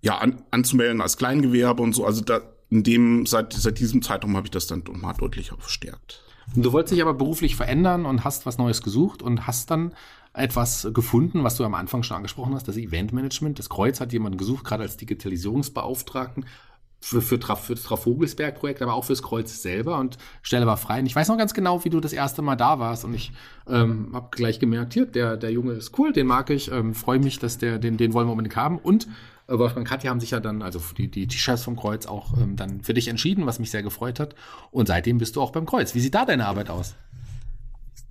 ja, 0.00 0.18
an, 0.18 0.42
anzumelden 0.50 1.02
als 1.02 1.18
Kleingewerbe 1.18 1.82
und 1.82 1.94
so. 1.94 2.06
Also 2.06 2.22
da, 2.22 2.40
in 2.70 2.82
dem, 2.82 3.26
seit, 3.26 3.52
seit 3.52 3.78
diesem 3.78 4.00
Zeitraum 4.00 4.36
habe 4.36 4.46
ich 4.46 4.50
das 4.50 4.66
dann 4.66 4.82
mal 4.92 5.12
deutlich 5.12 5.52
verstärkt. 5.58 6.22
Du 6.56 6.72
wolltest 6.72 6.92
dich 6.92 7.02
aber 7.02 7.14
beruflich 7.14 7.56
verändern 7.56 8.06
und 8.06 8.24
hast 8.24 8.46
was 8.46 8.58
Neues 8.58 8.82
gesucht 8.82 9.22
und 9.22 9.46
hast 9.46 9.70
dann 9.70 9.94
etwas 10.34 10.88
gefunden, 10.92 11.44
was 11.44 11.56
du 11.56 11.64
am 11.64 11.74
Anfang 11.74 12.02
schon 12.02 12.18
angesprochen 12.18 12.54
hast, 12.54 12.68
das 12.68 12.76
Eventmanagement. 12.76 13.58
Das 13.58 13.70
Kreuz 13.70 14.00
hat 14.00 14.12
jemanden 14.12 14.36
gesucht, 14.36 14.64
gerade 14.64 14.82
als 14.82 14.96
Digitalisierungsbeauftragten 14.96 16.44
für, 17.00 17.20
für, 17.20 17.38
für 17.38 17.74
das 17.74 17.84
Trafogelsberg-Projekt, 17.84 18.82
aber 18.82 18.94
auch 18.94 19.04
fürs 19.04 19.22
Kreuz 19.22 19.62
selber 19.62 19.98
und 19.98 20.16
Stelle 20.42 20.66
war 20.66 20.76
frei. 20.76 21.00
Und 21.00 21.06
ich 21.06 21.14
weiß 21.14 21.28
noch 21.28 21.36
ganz 21.36 21.54
genau, 21.54 21.84
wie 21.84 21.90
du 21.90 22.00
das 22.00 22.12
erste 22.12 22.42
Mal 22.42 22.56
da 22.56 22.78
warst 22.78 23.04
und 23.04 23.14
ich 23.14 23.32
ähm, 23.68 24.10
habe 24.14 24.28
gleich 24.30 24.58
gemerkt, 24.58 24.94
hier, 24.94 25.06
der, 25.06 25.36
der 25.36 25.52
Junge 25.52 25.72
ist 25.72 25.98
cool, 25.98 26.12
den 26.12 26.26
mag 26.26 26.50
ich, 26.50 26.72
ähm, 26.72 26.94
freue 26.94 27.18
mich, 27.18 27.38
dass 27.38 27.58
der, 27.58 27.78
den, 27.78 27.98
den 27.98 28.14
wollen 28.14 28.26
wir 28.26 28.32
unbedingt 28.32 28.56
haben 28.56 28.78
und 28.78 29.06
äh, 29.48 29.58
Wolfgang 29.58 29.86
Katja 29.86 30.10
haben 30.10 30.20
sich 30.20 30.30
ja 30.30 30.40
dann, 30.40 30.62
also 30.62 30.80
die, 30.96 31.10
die 31.10 31.28
T-Shirts 31.28 31.62
vom 31.62 31.76
Kreuz 31.76 32.06
auch 32.06 32.36
ähm, 32.38 32.56
dann 32.56 32.80
für 32.80 32.94
dich 32.94 33.08
entschieden, 33.08 33.46
was 33.46 33.58
mich 33.58 33.70
sehr 33.70 33.82
gefreut 33.82 34.18
hat. 34.18 34.34
Und 34.70 34.88
seitdem 34.88 35.18
bist 35.18 35.36
du 35.36 35.42
auch 35.42 35.50
beim 35.50 35.66
Kreuz. 35.66 35.94
Wie 35.94 36.00
sieht 36.00 36.14
da 36.14 36.24
deine 36.24 36.46
Arbeit 36.46 36.70
aus? 36.70 36.94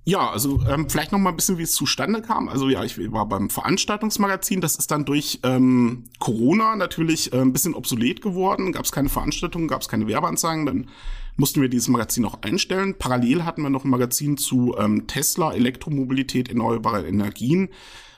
Ja, 0.06 0.30
also 0.30 0.60
ähm, 0.68 0.90
vielleicht 0.90 1.12
noch 1.12 1.18
mal 1.18 1.30
ein 1.30 1.36
bisschen, 1.36 1.56
wie 1.56 1.62
es 1.62 1.72
zustande 1.72 2.20
kam. 2.20 2.50
Also 2.50 2.68
ja, 2.68 2.84
ich 2.84 2.98
war 3.10 3.26
beim 3.26 3.48
Veranstaltungsmagazin. 3.48 4.60
Das 4.60 4.76
ist 4.76 4.90
dann 4.90 5.06
durch 5.06 5.40
ähm, 5.42 6.04
Corona 6.18 6.76
natürlich 6.76 7.32
äh, 7.32 7.40
ein 7.40 7.54
bisschen 7.54 7.74
obsolet 7.74 8.20
geworden. 8.20 8.72
Gab 8.72 8.84
es 8.84 8.92
keine 8.92 9.08
Veranstaltungen, 9.08 9.66
gab 9.66 9.80
es 9.80 9.88
keine 9.88 10.06
Werbeanzeigen. 10.06 10.66
Dann 10.66 10.90
mussten 11.36 11.62
wir 11.62 11.70
dieses 11.70 11.88
Magazin 11.88 12.26
auch 12.26 12.42
einstellen. 12.42 12.96
Parallel 12.98 13.44
hatten 13.44 13.62
wir 13.62 13.70
noch 13.70 13.84
ein 13.84 13.90
Magazin 13.90 14.36
zu 14.36 14.76
ähm, 14.78 15.06
Tesla, 15.06 15.54
Elektromobilität, 15.54 16.50
erneuerbare 16.50 17.06
Energien, 17.06 17.70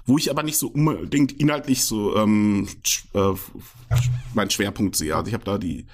wo 0.06 0.18
ich 0.18 0.28
aber 0.28 0.42
nicht 0.42 0.58
so 0.58 0.66
unbedingt 0.66 1.32
inhaltlich 1.40 1.84
so 1.84 2.16
ähm, 2.16 2.66
äh, 3.14 3.32
meinen 4.34 4.50
Schwerpunkt 4.50 4.96
sehe. 4.96 5.14
Also 5.14 5.28
ich 5.28 5.34
habe 5.34 5.44
da 5.44 5.56
die 5.56 5.86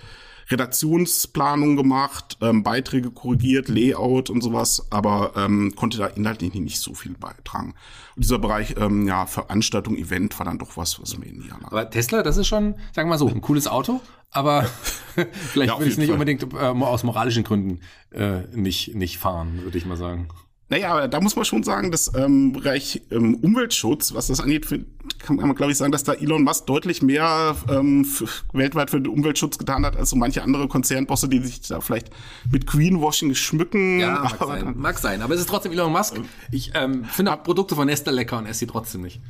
Redaktionsplanung 0.53 1.77
gemacht, 1.77 2.39
ähm, 2.41 2.63
Beiträge 2.63 3.11
korrigiert, 3.11 3.69
Layout 3.69 4.31
und 4.31 4.43
sowas, 4.43 4.87
aber 4.91 5.33
ähm, 5.37 5.75
konnte 5.75 5.99
da 5.99 6.07
inhaltlich 6.07 6.55
nicht 6.55 6.79
so 6.81 6.95
viel 6.95 7.15
beitragen. 7.15 7.75
Und 8.15 8.25
dieser 8.25 8.39
Bereich, 8.39 8.75
ähm, 8.79 9.07
ja, 9.09 9.27
Veranstaltung, 9.27 9.97
Event 9.97 10.39
war 10.39 10.47
dann 10.47 10.59
doch 10.59 10.77
was, 10.77 11.01
was 11.01 11.19
mir 11.19 11.27
näher 11.33 11.59
lag. 11.61 11.73
Aber 11.73 11.91
Tesla, 11.91 12.23
das 12.23 12.37
ist 12.37 12.47
schon, 12.47 12.75
sagen 12.93 13.09
wir 13.09 13.15
mal 13.15 13.19
so, 13.19 13.29
ein 13.29 13.41
cooles 13.41 13.67
Auto, 13.67 14.01
aber 14.31 14.63
vielleicht 15.33 15.73
Ja, 15.73 15.79
würde 15.79 15.87
ich 15.87 15.93
es 15.93 15.99
nicht 15.99 16.09
Fall. 16.09 16.15
unbedingt 16.15 16.43
äh, 16.55 16.57
aus 16.57 17.03
moralischen 17.05 17.45
Gründen 17.45 17.81
äh, 18.11 18.41
nicht, 18.55 18.95
nicht 18.95 19.19
fahren, 19.19 19.61
würde 19.63 19.79
ich 19.79 19.87
mal 19.87 19.97
sagen. 19.97 20.29
Naja, 20.73 20.93
aber 20.93 21.07
da 21.07 21.21
muss 21.21 21.37
man 21.37 21.45
schon 21.45 21.63
sagen, 21.65 21.91
dass 21.91 22.11
ähm, 22.15 22.55
Bereich 22.55 23.03
ähm, 23.11 23.35
Umweltschutz, 23.35 24.15
was 24.15 24.29
das 24.29 24.41
angeht, 24.41 24.67
kann 25.19 25.37
man, 25.37 25.55
glaube 25.55 25.71
ich, 25.71 25.77
sagen, 25.77 25.93
dass 25.93 26.03
da 26.03 26.15
Elon 26.15 26.45
Musk 26.45 26.65
deutlich 26.65 27.03
mehr 27.03 27.55
ähm, 27.69 28.07
weltweit 28.55 28.89
für 28.89 28.99
den 28.99 29.13
Umweltschutz 29.13 29.59
getan 29.59 29.85
hat, 29.85 29.99
als 29.99 30.09
so 30.09 30.17
manche 30.17 30.43
andere 30.43 30.69
Konzernbosse, 30.69 31.29
die 31.29 31.41
sich 31.41 31.61
da 31.61 31.83
vielleicht 31.83 32.09
mit 32.51 32.67
Greenwashing 32.67 33.35
schmücken. 33.35 34.01
Ja, 34.01 34.21
mag 34.23 34.41
aber 34.41 34.53
sein, 34.53 34.75
mag 34.79 34.99
sein. 34.99 35.21
Aber 35.21 35.35
es 35.35 35.41
ist 35.41 35.51
trotzdem 35.51 35.73
Elon 35.73 35.93
Musk. 35.93 36.19
Ich 36.51 36.73
ähm, 36.73 37.05
finde 37.05 37.35
auch 37.35 37.43
Produkte 37.43 37.75
von 37.75 37.85
Nestle 37.85 38.11
lecker 38.11 38.39
und 38.39 38.47
esse 38.47 38.61
sie 38.61 38.67
trotzdem 38.67 39.03
nicht. 39.03 39.21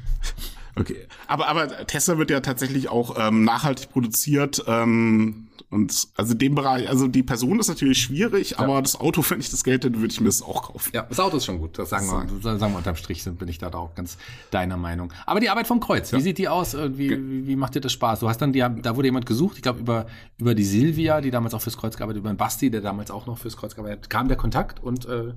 Okay. 0.77 1.07
Aber, 1.27 1.49
aber 1.49 1.87
Tesla 1.87 2.19
wird 2.19 2.31
ja 2.31 2.41
tatsächlich 2.41 2.89
auch 2.89 3.17
ähm, 3.19 3.45
nachhaltig 3.45 3.91
produziert. 3.91 4.65
Ähm, 4.67 5.49
und 5.73 6.09
also 6.17 6.35
dem 6.35 6.55
Bereich, 6.55 6.87
also 6.91 7.09
die 7.09 7.23
Person 7.23 7.59
ist 7.59 7.69
natürlich 7.69 7.99
schwierig, 7.99 8.59
aber 8.59 8.83
das 8.83 9.01
Auto, 9.01 9.25
wenn 9.29 9.41
ich 9.41 9.51
das 9.51 9.65
Geld 9.65 9.85
hätte, 9.85 9.99
würde 9.99 10.13
ich 10.13 10.21
mir 10.21 10.27
das 10.27 10.43
auch 10.43 10.65
kaufen. 10.65 10.91
Ja, 10.93 11.03
das 11.09 11.19
Auto 11.19 11.39
ist 11.39 11.47
schon 11.47 11.59
gut. 11.59 11.79
Das 11.79 11.89
sagen 11.89 12.07
wir, 12.07 12.59
sagen 12.59 12.73
wir 12.73 12.77
unterm 12.79 12.97
Strich 12.97 13.23
sind, 13.23 13.39
bin 13.39 13.49
ich 13.49 13.57
da 13.57 13.73
auch 13.73 13.95
ganz 13.95 14.19
deiner 14.51 14.77
Meinung. 14.77 15.13
Aber 15.25 15.41
die 15.41 15.49
Arbeit 15.49 15.67
vom 15.67 15.81
Kreuz, 15.81 16.13
wie 16.13 16.21
sieht 16.21 16.37
die 16.37 16.49
aus? 16.49 16.75
Äh, 16.75 16.99
Wie, 16.99 17.11
wie, 17.11 17.47
wie 17.47 17.57
macht 17.57 17.75
dir 17.75 17.81
das 17.81 17.93
Spaß? 17.93 18.21
Du 18.21 18.29
hast 18.29 18.39
dann 18.39 18.53
die, 18.53 18.61
da 18.61 18.97
wurde 18.97 19.09
jemand 19.09 19.25
gesucht, 19.25 19.57
ich 19.57 19.63
glaube 19.63 19.81
über, 19.81 20.07
über 20.37 20.55
die 20.55 20.65
Silvia, 20.65 21.23
die 21.23 21.31
damals 21.31 21.55
auch 21.55 21.63
fürs 21.63 21.79
Kreuz 21.79 21.97
gearbeitet, 21.97 22.21
über 22.21 22.31
den 22.31 22.37
Basti, 22.37 22.71
der 22.71 22.83
damals 22.83 23.11
auch 23.11 23.27
noch 23.27 23.39
fürs 23.39 23.57
Kreuz 23.57 23.75
gearbeitet 23.75 24.05
hat, 24.05 24.11
kam 24.11 24.29
der 24.29 24.37
Kontakt 24.37 24.83
und 24.83 25.07
äh, 25.07 25.33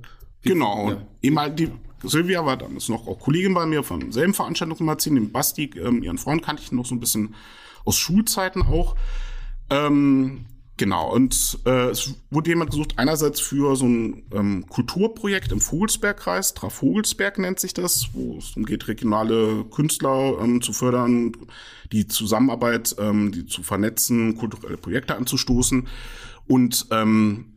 Genau. 0.45 0.91
Ja. 0.91 1.01
Ehemal 1.21 1.53
die 1.53 1.69
Silvia 2.03 2.45
war 2.45 2.57
damals 2.57 2.89
noch 2.89 3.07
auch 3.07 3.19
Kollegin 3.19 3.53
bei 3.53 3.65
mir 3.65 3.83
vom 3.83 4.11
selben 4.11 4.33
Veranstaltungsmagazin, 4.33 5.15
dem 5.15 5.31
Basti, 5.31 5.71
ähm, 5.75 6.03
ihren 6.03 6.17
Freund 6.17 6.43
kannte 6.43 6.61
ich 6.63 6.71
noch 6.71 6.85
so 6.85 6.95
ein 6.95 6.99
bisschen 6.99 7.35
aus 7.83 7.97
Schulzeiten 7.97 8.61
auch. 8.61 8.95
Ähm, 9.69 10.45
genau, 10.77 11.13
und 11.13 11.59
äh, 11.65 11.89
es 11.89 12.13
wurde 12.29 12.49
jemand 12.49 12.71
gesucht, 12.71 12.93
einerseits 12.97 13.39
für 13.39 13.75
so 13.75 13.85
ein 13.85 14.23
ähm, 14.31 14.67
Kulturprojekt 14.67 15.51
im 15.51 15.61
Vogelsbergkreis, 15.61 16.53
Traf 16.53 16.75
Vogelsberg 16.75 17.39
nennt 17.39 17.59
sich 17.59 17.73
das, 17.73 18.09
wo 18.13 18.37
es 18.37 18.49
darum 18.49 18.65
geht, 18.65 18.87
regionale 18.87 19.65
Künstler 19.65 20.39
ähm, 20.41 20.61
zu 20.61 20.73
fördern, 20.73 21.31
die 21.91 22.07
Zusammenarbeit, 22.07 22.95
ähm, 22.99 23.31
die 23.31 23.45
zu 23.45 23.63
vernetzen, 23.63 24.37
kulturelle 24.37 24.77
Projekte 24.77 25.15
anzustoßen. 25.15 25.87
Und 26.47 26.85
ähm, 26.91 27.54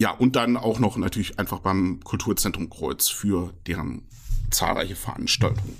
ja, 0.00 0.12
und 0.12 0.34
dann 0.34 0.56
auch 0.56 0.78
noch 0.78 0.96
natürlich 0.96 1.38
einfach 1.38 1.58
beim 1.58 2.00
Kulturzentrum 2.02 2.70
Kreuz 2.70 3.08
für 3.08 3.52
deren 3.66 4.02
zahlreiche 4.50 4.96
Veranstaltungen. 4.96 5.76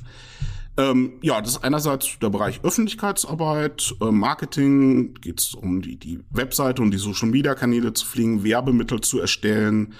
Ähm, 0.77 1.15
ja, 1.23 1.41
das 1.41 1.53
ist 1.53 1.65
einerseits 1.65 2.19
der 2.21 2.29
Bereich 2.29 2.61
Öffentlichkeitsarbeit, 2.63 3.95
äh, 4.03 4.11
Marketing, 4.11 5.15
geht 5.15 5.41
es 5.41 5.55
um 5.55 5.81
die, 5.81 5.97
die 5.97 6.21
Webseite 6.31 6.83
und 6.83 6.91
die 6.91 6.99
Social-Media-Kanäle 6.99 7.95
zu 7.95 8.07
pflegen, 8.07 8.45
Werbemittel 8.45 9.01
zu 9.01 9.21
erstellen, 9.21 9.95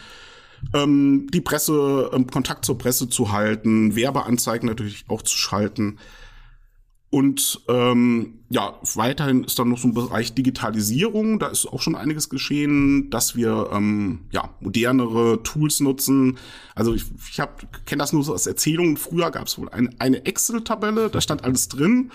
ähm, 0.75 1.27
die 1.33 1.41
Presse, 1.41 2.11
ähm, 2.13 2.27
Kontakt 2.27 2.67
zur 2.67 2.77
Presse 2.77 3.09
zu 3.09 3.33
halten, 3.33 3.97
Werbeanzeigen 3.97 4.69
natürlich 4.69 5.07
auch 5.09 5.23
zu 5.23 5.37
schalten. 5.37 5.99
Und 7.11 7.63
ähm, 7.69 8.39
ja, 8.51 8.79
weiterhin 8.95 9.43
ist 9.43 9.59
dann 9.59 9.69
noch 9.69 9.79
so 9.79 9.89
ein 9.89 9.95
Bereich 9.95 10.33
Digitalisierung. 10.33 11.41
Da 11.41 11.49
ist 11.49 11.67
auch 11.67 11.83
schon 11.83 11.97
einiges 11.97 12.29
geschehen, 12.29 13.11
dass 13.11 13.35
wir 13.35 13.71
ähm, 13.73 14.21
ja 14.31 14.51
modernere 14.61 15.43
Tools 15.43 15.81
nutzen. 15.81 16.39
Also 16.77 16.95
ich, 16.95 17.05
ich 17.29 17.37
kenne 17.85 17.99
das 17.99 18.13
nur 18.13 18.23
so 18.23 18.33
aus 18.33 18.47
Erzählungen. 18.47 18.97
Früher 18.97 19.33
gab 19.33 19.49
es 19.49 19.59
wohl 19.59 19.69
eine, 19.71 19.91
eine 19.99 20.25
Excel-Tabelle, 20.25 21.11
da 21.11 21.21
stand 21.21 21.43
alles 21.43 21.67
drin, 21.67 22.13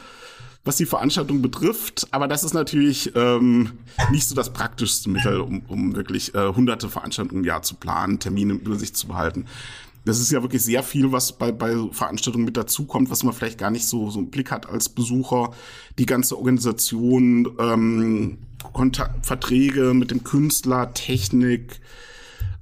was 0.64 0.78
die 0.78 0.86
Veranstaltung 0.86 1.42
betrifft. 1.42 2.08
Aber 2.12 2.30
das 2.30 2.46
ist 2.46 2.54
natürlich 2.54 3.12
ähm, 3.16 3.74
nicht 4.12 4.30
so 4.30 4.34
das 4.34 4.54
praktischste 4.54 5.10
Mittel, 5.10 5.42
um, 5.42 5.64
um 5.68 5.94
wirklich 5.98 6.34
äh, 6.36 6.54
hunderte 6.54 6.90
Veranstaltungen 6.90 7.42
im 7.42 7.46
Jahr 7.46 7.64
zu 7.64 7.76
planen, 7.76 8.20
Termine 8.20 8.54
im 8.54 8.60
Übersicht 8.60 8.96
zu 8.96 9.08
behalten. 9.08 9.46
Das 10.06 10.20
ist 10.20 10.32
ja 10.32 10.42
wirklich 10.42 10.64
sehr 10.64 10.84
viel, 10.84 11.12
was 11.12 11.34
bei, 11.34 11.52
bei 11.52 11.76
Veranstaltungen 11.92 12.46
mit 12.46 12.58
dazukommt, 12.58 13.10
was 13.10 13.24
man 13.24 13.34
vielleicht 13.34 13.58
gar 13.58 13.72
nicht 13.72 13.88
so, 13.88 14.10
so 14.12 14.20
einen 14.20 14.30
Blick 14.30 14.52
hat 14.52 14.70
als 14.70 14.88
Besucher. 14.88 15.52
Die 15.98 16.06
ganze 16.06 16.38
Organisation, 16.38 17.50
ähm, 17.60 18.38
Kontakt, 18.74 19.26
Verträge 19.26 19.94
mit 19.94 20.12
dem 20.12 20.24
Künstler, 20.24 20.94
Technik, 20.94 21.80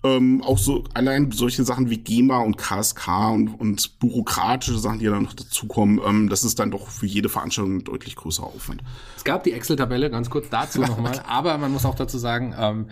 ähm, 0.04 0.42
auch 0.44 0.58
so 0.58 0.84
allein 0.94 1.32
solche 1.32 1.64
Sachen 1.64 1.90
wie 1.90 1.98
GEMA 1.98 2.40
und 2.40 2.58
KSK 2.58 3.08
und, 3.32 3.48
und 3.60 4.00
bürokratische 4.00 4.78
Sachen, 4.78 5.00
die 5.00 5.06
dann 5.06 5.24
noch 5.24 5.34
dazukommen, 5.34 6.02
ähm, 6.06 6.30
das 6.30 6.44
ist 6.44 6.60
dann 6.60 6.72
doch 6.72 6.88
für 6.90 7.06
jede 7.06 7.30
Veranstaltung 7.30 7.78
ein 7.78 7.84
deutlich 7.84 8.16
größerer 8.16 8.48
Aufwand. 8.48 8.82
Es 9.16 9.24
gab 9.24 9.44
die 9.44 9.54
Excel-Tabelle, 9.54 10.10
ganz 10.10 10.30
kurz 10.30 10.50
dazu 10.50 10.82
nochmal, 10.82 11.22
aber 11.28 11.58
man 11.58 11.72
muss 11.72 11.86
auch 11.86 11.96
dazu 11.96 12.18
sagen, 12.18 12.54
ähm, 12.60 12.88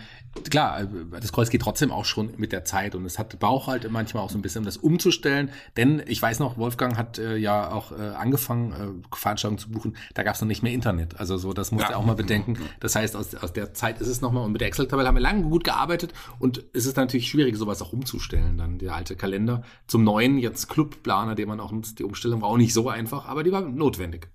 klar, 0.50 0.82
äh, 0.82 0.88
das 1.20 1.34
Kreuz 1.34 1.50
geht 1.50 1.62
trotzdem 1.62 1.92
auch 1.92 2.06
schon 2.06 2.32
mit 2.38 2.54
der 2.54 2.64
Zeit 2.64 2.96
und 2.96 3.06
es 3.06 3.20
hat 3.20 3.38
Bauch 3.40 3.68
halt 3.68 3.90
manchmal 3.92 4.24
auch 4.24 4.30
so 4.30 4.38
ein 4.38 4.42
bisschen, 4.42 4.60
um 4.60 4.66
das 4.66 4.78
umzustellen, 4.78 5.50
denn 5.76 6.02
ich 6.08 6.22
weiß 6.22 6.40
noch, 6.40 6.58
Wolfgang 6.58 6.98
hat 6.98 7.20
äh, 7.20 7.36
ja 7.36 7.72
auch 7.72 7.92
äh, 7.92 7.96
angefangen, 7.96 8.72
äh, 8.72 9.16
Veranstaltungen 9.16 9.60
zu 9.60 9.70
buchen, 9.70 9.98
da 10.14 10.24
gab 10.24 10.36
es 10.36 10.42
noch 10.42 10.48
nicht 10.48 10.64
mehr 10.64 10.72
Internet, 10.72 11.20
also 11.20 11.38
so, 11.38 11.52
das 11.52 11.72
muss 11.72 11.82
Ja. 11.84 11.90
er 11.90 11.98
auch 11.98 12.06
mal 12.06 12.16
bedenken, 12.16 12.58
das 12.80 12.96
heißt, 12.96 13.18
aus, 13.18 13.36
aus 13.36 13.52
der 13.52 13.74
Zeit 13.74 14.00
ist 14.00 14.08
es 14.08 14.22
nochmal 14.22 14.46
und 14.46 14.54
mit 14.54 14.62
der 14.62 14.70
Excel-Tabelle 14.70 15.08
haben 15.08 15.16
wir 15.16 15.22
lange 15.22 15.44
gut 15.44 15.66
gearbeitet 15.66 16.14
und 16.40 16.64
es 16.74 16.86
ist 16.86 16.98
natürlich 17.02 17.30
schwierig, 17.30 17.56
sowas 17.58 17.82
auch 17.82 17.94
umzustellen, 17.94 18.58
dann 18.58 18.78
der 18.78 18.96
alte 18.96 19.16
Kalender 19.16 19.64
zum 19.88 20.04
neuen, 20.04 20.38
jetzt 20.38 20.70
Clubplaner, 20.70 21.36
den 21.36 21.48
man 21.48 21.60
auch 21.60 21.72
nutzt, 21.72 22.00
die 22.00 22.04
Umstellung 22.04 22.42
war 22.42 22.50
auch 22.50 22.58
nicht 22.58 22.74
so 22.74 22.90
einfach, 22.90 23.28
aber 23.28 23.44
die 23.44 23.52
war 23.52 23.62
notwendig. 23.62 24.30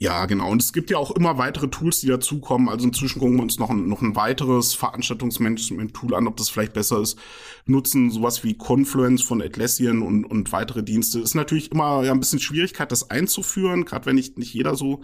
Ja, 0.00 0.24
genau. 0.24 0.50
Und 0.50 0.62
es 0.62 0.72
gibt 0.72 0.90
ja 0.90 0.96
auch 0.96 1.10
immer 1.10 1.36
weitere 1.36 1.68
Tools, 1.68 2.00
die 2.00 2.06
dazukommen. 2.06 2.70
Also 2.70 2.86
inzwischen 2.86 3.18
gucken 3.18 3.36
wir 3.36 3.42
uns 3.42 3.58
noch 3.58 3.68
ein, 3.68 3.86
noch 3.86 4.00
ein 4.00 4.16
weiteres 4.16 4.72
Veranstaltungsmanagement-Tool 4.72 6.14
an, 6.14 6.26
ob 6.26 6.38
das 6.38 6.48
vielleicht 6.48 6.72
besser 6.72 7.02
ist. 7.02 7.18
Nutzen 7.66 8.10
sowas 8.10 8.42
wie 8.42 8.56
Confluence 8.56 9.20
von 9.20 9.42
Atlassian 9.42 10.00
und, 10.00 10.24
und 10.24 10.52
weitere 10.52 10.82
Dienste. 10.82 11.20
Ist 11.20 11.34
natürlich 11.34 11.70
immer 11.70 12.02
ja 12.02 12.12
ein 12.12 12.18
bisschen 12.18 12.40
Schwierigkeit, 12.40 12.90
das 12.90 13.10
einzuführen, 13.10 13.84
gerade 13.84 14.06
wenn 14.06 14.14
nicht, 14.14 14.38
nicht 14.38 14.54
jeder 14.54 14.74
so 14.74 15.02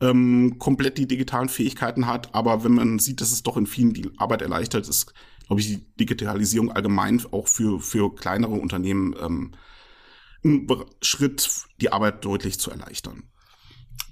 ähm, 0.00 0.56
komplett 0.58 0.98
die 0.98 1.06
digitalen 1.06 1.48
Fähigkeiten 1.48 2.08
hat. 2.08 2.34
Aber 2.34 2.64
wenn 2.64 2.74
man 2.74 2.98
sieht, 2.98 3.20
dass 3.20 3.30
es 3.30 3.44
doch 3.44 3.56
in 3.56 3.66
vielen 3.68 3.94
die 3.94 4.10
Arbeit 4.16 4.42
erleichtert, 4.42 4.88
ist, 4.88 5.14
glaube 5.52 5.60
ich, 5.60 5.66
die 5.68 5.96
Digitalisierung 5.96 6.72
allgemein 6.72 7.22
auch 7.30 7.46
für, 7.46 7.78
für 7.78 8.14
kleinere 8.14 8.52
Unternehmen 8.52 9.14
ähm, 9.20 9.52
Schritt, 11.02 11.66
die 11.78 11.92
Arbeit 11.92 12.24
deutlich 12.24 12.58
zu 12.58 12.70
erleichtern. 12.70 13.24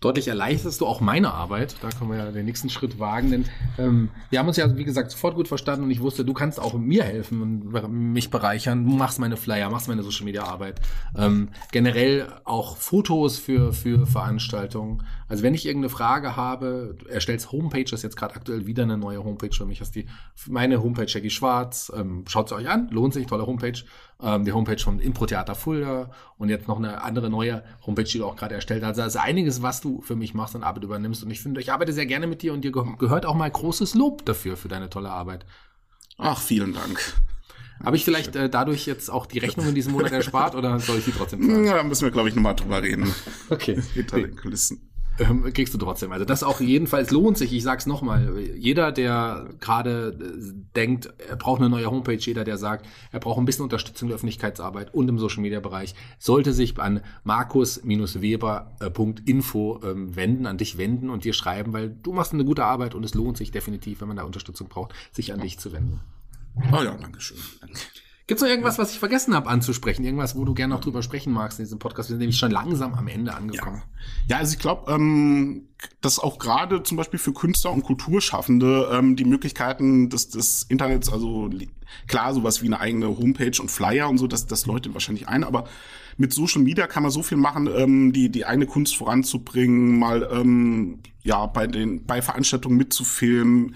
Deutlich 0.00 0.28
erleichterst 0.28 0.80
du 0.80 0.86
auch 0.86 1.02
meine 1.02 1.34
Arbeit. 1.34 1.76
Da 1.82 1.90
können 1.90 2.10
wir 2.10 2.16
ja 2.16 2.32
den 2.32 2.46
nächsten 2.46 2.70
Schritt 2.70 2.98
wagen, 2.98 3.30
denn 3.30 3.44
ähm, 3.78 4.08
wir 4.30 4.38
haben 4.38 4.48
uns 4.48 4.56
ja, 4.56 4.74
wie 4.78 4.84
gesagt, 4.84 5.10
sofort 5.10 5.34
gut 5.34 5.46
verstanden 5.46 5.84
und 5.84 5.90
ich 5.90 6.00
wusste, 6.00 6.24
du 6.24 6.32
kannst 6.32 6.58
auch 6.58 6.72
mir 6.72 7.04
helfen 7.04 7.42
und 7.42 7.90
mich 7.90 8.30
bereichern. 8.30 8.86
Du 8.86 8.96
machst 8.96 9.18
meine 9.18 9.36
Flyer, 9.36 9.68
machst 9.68 9.88
meine 9.88 10.02
Social 10.02 10.24
Media 10.24 10.44
Arbeit. 10.44 10.80
Ähm, 11.14 11.50
generell 11.70 12.32
auch 12.44 12.78
Fotos 12.78 13.38
für, 13.38 13.74
für 13.74 14.06
Veranstaltungen. 14.06 15.02
Also 15.28 15.42
wenn 15.42 15.52
ich 15.52 15.66
irgendeine 15.66 15.90
Frage 15.90 16.34
habe, 16.34 16.96
erstellst 17.10 17.52
Homepage, 17.52 17.84
das 17.84 17.92
ist 18.00 18.02
jetzt 18.04 18.16
gerade 18.16 18.36
aktuell 18.36 18.66
wieder 18.66 18.84
eine 18.84 18.96
neue 18.96 19.22
Homepage 19.22 19.54
für 19.54 19.66
mich. 19.66 19.82
Hast 19.82 19.94
die 19.94 20.06
meine 20.48 20.82
Homepage 20.82 21.06
Jackie 21.06 21.28
Schwarz. 21.28 21.92
Ähm, 21.94 22.24
Schaut 22.26 22.48
sie 22.48 22.54
euch 22.54 22.70
an, 22.70 22.88
lohnt 22.90 23.12
sich, 23.12 23.26
tolle 23.26 23.46
Homepage. 23.46 23.78
Ähm, 24.22 24.44
die 24.44 24.52
Homepage 24.52 24.78
vom 24.78 25.00
Impro-Theater 25.00 25.54
Fulda 25.54 26.10
und 26.36 26.50
jetzt 26.50 26.68
noch 26.68 26.78
eine 26.78 27.02
andere 27.02 27.30
neue 27.30 27.62
Homepage, 27.86 28.04
die 28.04 28.18
du 28.18 28.26
auch 28.26 28.36
gerade 28.36 28.54
erstellt 28.54 28.82
hast. 28.82 28.98
Also 28.98 29.00
da 29.00 29.06
ist 29.06 29.16
einiges, 29.16 29.62
was 29.62 29.80
du 29.80 30.02
für 30.02 30.16
mich 30.16 30.34
machst 30.34 30.54
und 30.54 30.62
Arbeit 30.62 30.84
übernimmst. 30.84 31.24
Und 31.24 31.30
ich 31.30 31.40
finde, 31.40 31.60
ich 31.60 31.72
arbeite 31.72 31.92
sehr 31.92 32.06
gerne 32.06 32.26
mit 32.26 32.42
dir 32.42 32.52
und 32.52 32.62
dir 32.62 32.72
ge 32.72 32.84
gehört 32.98 33.24
auch 33.24 33.34
mal 33.34 33.50
großes 33.50 33.94
Lob 33.94 34.26
dafür, 34.26 34.56
für 34.56 34.68
deine 34.68 34.90
tolle 34.90 35.10
Arbeit. 35.10 35.46
Ach, 36.18 36.40
vielen 36.40 36.74
Dank. 36.74 37.14
Habe 37.82 37.96
ich 37.96 38.04
vielleicht 38.04 38.36
äh, 38.36 38.50
dadurch 38.50 38.84
jetzt 38.84 39.10
auch 39.10 39.24
die 39.24 39.38
Rechnung 39.38 39.68
in 39.68 39.74
diesem 39.74 39.92
Monat 39.92 40.12
erspart 40.12 40.54
oder 40.54 40.78
soll 40.80 40.98
ich 40.98 41.06
die 41.06 41.12
trotzdem 41.12 41.42
zahlen? 41.42 41.64
Ja, 41.64 41.76
da 41.76 41.82
müssen 41.82 42.04
wir, 42.04 42.10
glaube 42.10 42.28
ich, 42.28 42.34
nochmal 42.34 42.54
drüber 42.54 42.82
reden. 42.82 43.12
Okay. 43.48 43.80
Hinter 43.94 44.18
den 44.18 44.36
Kulissen. 44.36 44.89
Ähm, 45.20 45.52
kriegst 45.52 45.74
du 45.74 45.78
trotzdem. 45.78 46.12
Also 46.12 46.24
das 46.24 46.42
auch 46.42 46.60
jedenfalls 46.60 47.10
lohnt 47.10 47.36
sich. 47.36 47.52
Ich 47.52 47.62
sag's 47.62 47.84
nochmal. 47.84 48.38
Jeder, 48.56 48.90
der 48.90 49.50
gerade 49.60 50.16
äh, 50.18 50.54
denkt, 50.74 51.12
er 51.28 51.36
braucht 51.36 51.60
eine 51.60 51.68
neue 51.68 51.90
Homepage, 51.90 52.16
jeder, 52.16 52.44
der 52.44 52.56
sagt, 52.56 52.86
er 53.12 53.20
braucht 53.20 53.38
ein 53.38 53.44
bisschen 53.44 53.64
Unterstützung 53.64 54.08
der 54.08 54.14
Öffentlichkeitsarbeit 54.16 54.94
und 54.94 55.08
im 55.08 55.18
Social 55.18 55.42
Media 55.42 55.60
Bereich, 55.60 55.94
sollte 56.18 56.54
sich 56.54 56.78
an 56.78 57.02
markus-weber.info 57.24 59.80
ähm, 59.84 60.16
wenden, 60.16 60.46
an 60.46 60.56
dich 60.56 60.78
wenden 60.78 61.10
und 61.10 61.24
dir 61.24 61.34
schreiben, 61.34 61.74
weil 61.74 61.90
du 61.90 62.12
machst 62.12 62.32
eine 62.32 62.46
gute 62.46 62.64
Arbeit 62.64 62.94
und 62.94 63.04
es 63.04 63.12
lohnt 63.14 63.36
sich 63.36 63.50
definitiv, 63.50 64.00
wenn 64.00 64.08
man 64.08 64.16
da 64.16 64.22
Unterstützung 64.22 64.68
braucht, 64.68 64.94
sich 65.12 65.34
an 65.34 65.40
dich 65.40 65.58
zu 65.58 65.72
wenden. 65.72 66.00
Oh 66.72 66.82
ja, 66.82 66.96
danke 66.96 67.20
schön. 67.20 67.36
Danke. 67.60 67.78
Gibt 68.30 68.38
es 68.38 68.42
noch 68.44 68.48
irgendwas, 68.48 68.78
was 68.78 68.92
ich 68.92 69.00
vergessen 69.00 69.34
habe 69.34 69.50
anzusprechen? 69.50 70.04
Irgendwas, 70.04 70.36
wo 70.36 70.44
du 70.44 70.54
gerne 70.54 70.72
noch 70.72 70.80
drüber 70.80 71.02
sprechen 71.02 71.32
magst 71.32 71.58
in 71.58 71.64
diesem 71.64 71.80
Podcast? 71.80 72.10
Wir 72.10 72.12
sind 72.12 72.20
nämlich 72.20 72.38
schon 72.38 72.52
langsam 72.52 72.94
am 72.94 73.08
Ende 73.08 73.34
angekommen. 73.34 73.82
Ja, 74.28 74.36
ja 74.36 74.38
also 74.38 74.52
ich 74.52 74.60
glaube, 74.60 74.88
ähm, 74.92 75.62
dass 76.00 76.20
auch 76.20 76.38
gerade 76.38 76.84
zum 76.84 76.96
Beispiel 76.96 77.18
für 77.18 77.32
Künstler 77.32 77.72
und 77.72 77.82
Kulturschaffende 77.82 78.88
ähm, 78.92 79.16
die 79.16 79.24
Möglichkeiten 79.24 80.10
des, 80.10 80.28
des 80.28 80.62
Internets, 80.68 81.12
also 81.12 81.50
klar, 82.06 82.32
sowas 82.32 82.62
wie 82.62 82.66
eine 82.66 82.78
eigene 82.78 83.08
Homepage 83.08 83.60
und 83.60 83.68
Flyer 83.68 84.08
und 84.08 84.18
so, 84.18 84.28
das, 84.28 84.46
das 84.46 84.64
leuchtet 84.64 84.94
wahrscheinlich 84.94 85.26
ein, 85.26 85.42
aber 85.42 85.64
mit 86.16 86.32
Social 86.32 86.62
Media 86.62 86.86
kann 86.86 87.02
man 87.02 87.10
so 87.10 87.24
viel 87.24 87.36
machen, 87.36 87.68
ähm, 87.74 88.12
die, 88.12 88.28
die 88.28 88.46
eigene 88.46 88.66
Kunst 88.66 88.96
voranzubringen, 88.96 89.98
mal 89.98 90.28
ähm, 90.30 91.00
ja 91.24 91.46
bei 91.46 91.66
den 91.66 92.06
bei 92.06 92.22
Veranstaltungen 92.22 92.76
mitzufilmen 92.76 93.74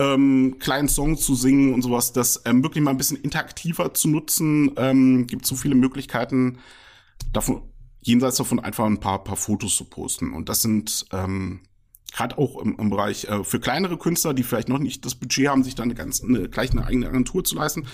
ähm, 0.00 0.56
kleinen 0.58 0.88
Song 0.88 1.18
zu 1.18 1.34
singen 1.34 1.74
und 1.74 1.82
sowas, 1.82 2.12
das 2.12 2.42
ähm, 2.46 2.62
wirklich 2.62 2.82
mal 2.82 2.90
ein 2.90 2.96
bisschen 2.96 3.18
interaktiver 3.18 3.92
zu 3.92 4.08
nutzen. 4.08 4.72
Ähm, 4.76 5.26
gibt 5.26 5.44
so 5.46 5.54
viele 5.54 5.74
Möglichkeiten, 5.74 6.58
davon, 7.32 7.62
jenseits 8.00 8.38
davon 8.38 8.58
einfach 8.60 8.86
ein 8.86 8.98
paar, 8.98 9.22
paar 9.22 9.36
Fotos 9.36 9.76
zu 9.76 9.84
posten. 9.84 10.32
Und 10.32 10.48
das 10.48 10.62
sind 10.62 11.04
ähm, 11.12 11.60
gerade 12.12 12.38
auch 12.38 12.60
im, 12.60 12.76
im 12.78 12.90
Bereich 12.90 13.24
äh, 13.24 13.44
für 13.44 13.60
kleinere 13.60 13.96
Künstler, 13.96 14.34
die 14.34 14.42
vielleicht 14.42 14.68
noch 14.68 14.78
nicht 14.78 15.04
das 15.04 15.14
Budget 15.14 15.48
haben, 15.48 15.62
sich 15.62 15.74
da 15.74 15.82
eine 15.82 15.94
ganz 15.94 16.22
eine, 16.22 16.48
gleich 16.48 16.70
eine 16.72 16.84
eigene 16.84 17.08
Agentur 17.08 17.44
zu 17.44 17.54
leisten, 17.56 17.86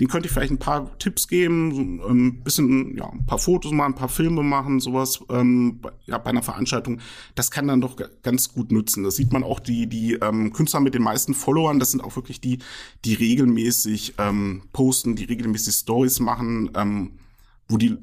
den 0.00 0.08
könnte 0.08 0.28
ich 0.28 0.32
vielleicht 0.32 0.52
ein 0.52 0.58
paar 0.58 0.96
Tipps 0.98 1.28
geben, 1.28 1.74
so 1.74 1.80
ein 1.80 2.00
ähm, 2.08 2.40
bisschen, 2.42 2.96
ja, 2.96 3.08
ein 3.10 3.26
paar 3.26 3.38
Fotos 3.38 3.72
machen, 3.72 3.92
ein 3.92 3.98
paar 3.98 4.08
Filme 4.08 4.42
machen, 4.42 4.80
sowas, 4.80 5.20
ähm, 5.30 5.80
ja, 6.06 6.18
bei 6.18 6.30
einer 6.30 6.42
Veranstaltung. 6.42 7.00
Das 7.34 7.50
kann 7.50 7.66
dann 7.66 7.80
doch 7.80 7.96
ganz 8.22 8.52
gut 8.52 8.70
nutzen. 8.70 9.02
Das 9.02 9.16
sieht 9.16 9.32
man 9.32 9.42
auch 9.42 9.60
die, 9.60 9.88
die 9.88 10.14
ähm, 10.14 10.52
Künstler 10.52 10.80
mit 10.80 10.94
den 10.94 11.02
meisten 11.02 11.34
Followern, 11.34 11.78
das 11.78 11.90
sind 11.90 12.02
auch 12.02 12.14
wirklich 12.16 12.40
die, 12.40 12.58
die 13.04 13.14
regelmäßig 13.14 14.14
ähm, 14.18 14.62
posten, 14.72 15.16
die 15.16 15.24
regelmäßig 15.24 15.74
Stories 15.74 16.20
machen, 16.20 16.70
ähm, 16.74 17.18
wo 17.68 17.76
die 17.76 17.96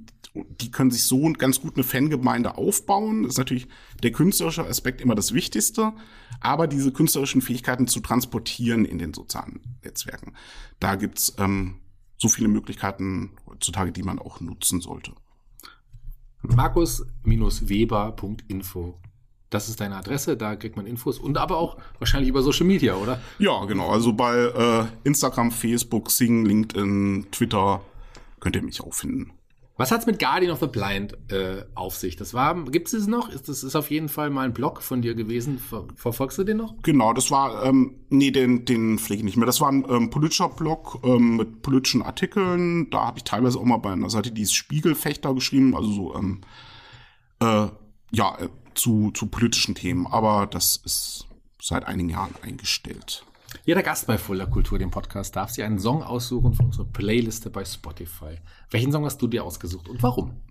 die 0.62 0.72
können 0.72 0.92
sich 0.92 1.04
so 1.04 1.32
ganz 1.34 1.60
gut 1.62 1.76
eine 1.76 1.84
Fangemeinde 1.84 2.58
aufbauen. 2.58 3.24
Das 3.24 3.34
ist 3.34 3.38
natürlich 3.38 3.68
der 4.04 4.12
künstlerische 4.12 4.66
Aspekt 4.66 5.02
immer 5.02 5.16
das 5.16 5.34
Wichtigste, 5.34 5.94
aber 6.42 6.68
diese 6.68 6.92
künstlerischen 6.92 7.42
Fähigkeiten 7.42 7.88
zu 7.88 8.02
transportieren 8.02 8.86
in 8.86 8.98
den 8.98 9.14
sozialen 9.14 9.62
Netzwerken, 9.84 10.34
da 10.80 10.96
gibt's 10.96 11.36
ähm, 11.38 11.76
so 12.18 12.30
viele 12.30 12.48
Möglichkeiten 12.48 13.32
heutzutage, 13.46 13.92
die 13.92 14.04
man 14.04 14.20
auch 14.20 14.40
nutzen 14.42 14.82
sollte. 14.82 15.12
Markus-weber.info 16.42 19.00
das 19.50 19.70
ist 19.70 19.80
deine 19.80 19.96
Adresse, 19.96 20.36
da 20.36 20.56
kriegt 20.56 20.76
man 20.76 20.86
Infos 20.86 21.18
und 21.18 21.38
aber 21.38 21.58
auch 21.58 21.78
wahrscheinlich 22.00 22.30
über 22.30 22.42
Social 22.42 22.66
Media, 22.66 22.96
oder? 22.96 23.22
Ja, 23.40 23.64
genau. 23.66 23.90
Also 23.90 24.12
bei 24.12 24.36
äh, 24.36 25.08
Instagram, 25.08 25.52
Facebook, 25.52 26.12
Sing, 26.12 26.46
LinkedIn, 26.46 27.28
Twitter 27.32 27.82
könnt 28.40 28.56
ihr 28.56 28.64
mich 28.64 28.82
auch 28.82 28.94
finden. 28.94 29.32
Was 29.78 29.92
hat's 29.92 30.06
mit 30.06 30.20
Guardian 30.20 30.54
of 30.54 30.62
the 30.62 30.68
Blind 30.68 31.18
äh, 31.30 31.66
auf 31.76 31.98
sich? 31.98 32.16
Das 32.16 32.34
war, 32.34 32.56
gibt 32.66 32.94
es 32.94 33.08
noch? 33.08 33.28
Ist, 33.28 33.50
das 33.50 33.62
ist 33.62 33.76
auf 33.76 33.92
jeden 33.92 34.08
Fall 34.08 34.30
mal 34.30 34.46
ein 34.46 34.54
Blog 34.54 34.82
von 34.82 35.02
dir 35.02 35.16
gewesen. 35.16 35.60
Ver, 35.60 35.86
verfolgst 35.96 36.38
du 36.38 36.46
den 36.46 36.58
noch? 36.58 36.76
Genau, 36.82 37.12
das 37.12 37.30
war, 37.30 37.66
ähm, 37.66 37.96
nee, 38.10 38.32
den, 38.32 38.64
den 38.64 38.98
pflege 38.98 39.20
ich 39.20 39.26
nicht 39.26 39.38
mehr. 39.38 39.46
Das 39.46 39.60
war 39.60 39.70
ein 39.70 39.86
ähm, 39.90 40.10
politischer 40.10 40.48
Blog 40.48 41.00
ähm, 41.04 41.36
mit 41.36 41.62
politischen 41.62 42.02
Artikeln. 42.02 42.90
Da 42.90 43.08
habe 43.08 43.18
ich 43.18 43.26
teilweise 43.26 43.60
auch 43.60 43.66
mal 43.66 43.78
bei 43.78 43.92
einer 43.92 44.10
Seite, 44.10 44.32
die 44.32 44.44
ist 44.44 44.56
Spiegelfechter 44.56 45.34
geschrieben, 45.34 45.76
also 45.76 45.92
so, 45.92 46.16
ähm, 46.16 46.42
äh, 47.42 47.68
ja, 48.12 48.38
äh, 48.40 48.48
zu, 48.76 49.12
zu 49.12 49.28
politischen 49.28 49.76
Themen. 49.76 50.08
Aber 50.08 50.48
das 50.48 50.78
ist 50.86 51.28
seit 51.62 51.86
einigen 51.86 52.10
Jahren 52.10 52.36
eingestellt. 52.44 53.26
Jeder 53.64 53.84
Gast 53.84 54.08
bei 54.08 54.18
Fuller 54.18 54.48
Kultur, 54.48 54.78
dem 54.80 54.92
Podcast, 54.92 55.36
darf 55.36 55.52
sich 55.52 55.64
einen 55.64 55.80
Song 55.80 56.04
aussuchen 56.04 56.54
von 56.54 56.68
unserer 56.68 56.86
Playliste 56.86 57.50
bei 57.50 57.64
Spotify. 57.64 58.38
Welchen 58.70 58.92
Song 58.92 59.06
hast 59.06 59.22
du 59.22 59.28
dir 59.28 59.44
ausgesucht 59.44 59.88
und 59.88 60.04
warum? 60.04 60.42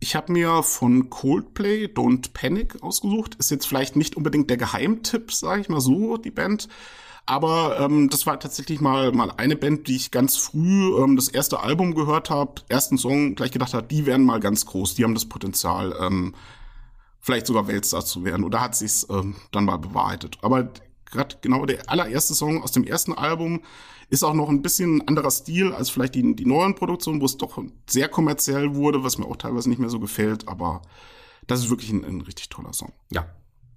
Ich 0.00 0.14
habe 0.14 0.32
mir 0.32 0.62
von 0.62 1.08
Coldplay 1.08 1.86
Don't 1.86 2.32
Panic 2.34 2.82
ausgesucht. 2.82 3.36
Ist 3.36 3.50
jetzt 3.50 3.66
vielleicht 3.66 3.96
nicht 3.96 4.16
unbedingt 4.16 4.50
der 4.50 4.58
Geheimtipp, 4.58 5.32
sage 5.32 5.62
ich 5.62 5.68
mal 5.68 5.80
so, 5.80 6.16
die 6.18 6.30
Band. 6.30 6.68
Aber 7.26 7.80
ähm, 7.80 8.10
das 8.10 8.26
war 8.26 8.38
tatsächlich 8.38 8.82
mal 8.82 9.12
mal 9.12 9.32
eine 9.38 9.56
Band, 9.56 9.88
die 9.88 9.96
ich 9.96 10.10
ganz 10.10 10.36
früh 10.36 10.94
ähm, 11.02 11.16
das 11.16 11.28
erste 11.28 11.60
Album 11.60 11.94
gehört 11.94 12.28
habe, 12.28 12.60
ersten 12.68 12.98
Song 12.98 13.34
gleich 13.34 13.50
gedacht 13.50 13.72
habe, 13.72 13.86
die 13.86 14.04
werden 14.04 14.26
mal 14.26 14.40
ganz 14.40 14.66
groß, 14.66 14.94
die 14.94 15.04
haben 15.04 15.14
das 15.14 15.24
Potenzial, 15.24 15.96
ähm, 15.98 16.34
vielleicht 17.20 17.46
sogar 17.46 17.66
Weltstar 17.66 18.04
zu 18.04 18.24
werden. 18.24 18.44
Oder 18.44 18.60
hat 18.60 18.76
sich's 18.76 19.06
ähm, 19.08 19.36
dann 19.52 19.64
mal 19.64 19.78
bewahrheitet. 19.78 20.36
Aber 20.42 20.68
gerade 21.14 21.36
genau 21.40 21.64
der 21.64 21.88
allererste 21.88 22.34
Song 22.34 22.62
aus 22.62 22.72
dem 22.72 22.84
ersten 22.84 23.12
Album 23.12 23.62
ist 24.10 24.22
auch 24.22 24.34
noch 24.34 24.48
ein 24.48 24.62
bisschen 24.62 24.98
ein 24.98 25.08
anderer 25.08 25.30
Stil 25.30 25.72
als 25.72 25.90
vielleicht 25.90 26.14
die, 26.14 26.36
die 26.36 26.46
neuen 26.46 26.74
Produktionen, 26.74 27.20
wo 27.20 27.24
es 27.24 27.36
doch 27.36 27.62
sehr 27.88 28.08
kommerziell 28.08 28.74
wurde, 28.74 29.02
was 29.02 29.18
mir 29.18 29.26
auch 29.26 29.36
teilweise 29.36 29.68
nicht 29.68 29.78
mehr 29.78 29.88
so 29.88 30.00
gefällt, 30.00 30.46
aber 30.48 30.82
das 31.46 31.60
ist 31.60 31.70
wirklich 31.70 31.90
ein, 31.90 32.04
ein 32.04 32.20
richtig 32.20 32.48
toller 32.48 32.72
Song. 32.72 32.92
Ja. 33.10 33.26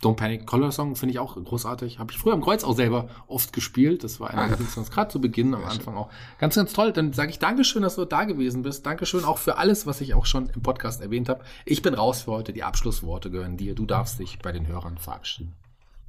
Don't 0.04 0.16
Panic 0.16 0.46
Color 0.46 0.72
Song 0.72 0.96
finde 0.96 1.14
ich 1.14 1.20
auch 1.20 1.44
großartig. 1.44 1.98
Habe 1.98 2.12
ich 2.12 2.20
früher 2.20 2.34
am 2.34 2.42
Kreuz 2.42 2.64
auch 2.64 2.76
selber 2.76 3.10
oft 3.26 3.52
gespielt. 3.52 4.04
Das 4.04 4.20
war 4.20 4.30
einer 4.30 4.48
der 4.56 4.68
Songs 4.68 4.92
gerade 4.92 5.12
zu 5.12 5.20
Beginn, 5.20 5.56
am 5.56 5.66
Anfang 5.66 5.98
auch. 5.98 6.10
Ganz, 6.38 6.54
ganz 6.54 6.72
toll. 6.74 6.92
Dann 6.94 7.14
sage 7.14 7.32
ich 7.32 7.40
Dankeschön, 7.40 7.82
dass 7.82 7.96
du 7.96 8.06
da 8.06 8.26
gewesen 8.26 8.62
bist. 8.62 8.86
Dankeschön 8.86 9.26
auch 9.26 9.40
für 9.40 9.58
alles, 9.58 9.88
was 9.88 10.00
ich 10.02 10.14
auch 10.14 10.28
schon 10.28 10.50
im 10.50 10.62
Podcast 10.62 11.02
erwähnt 11.02 11.30
habe. 11.30 11.44
Ich 11.66 11.82
bin 11.82 11.96
raus 11.96 12.22
für 12.22 12.32
heute. 12.32 12.54
Die 12.54 12.64
Abschlussworte 12.64 13.32
gehören 13.32 13.58
dir. 13.58 13.74
Du 13.74 13.88
darfst 13.88 14.20
dich 14.20 14.38
bei 14.38 14.52
den 14.52 14.68
Hörern 14.68 15.00
verabschieden. 15.00 15.56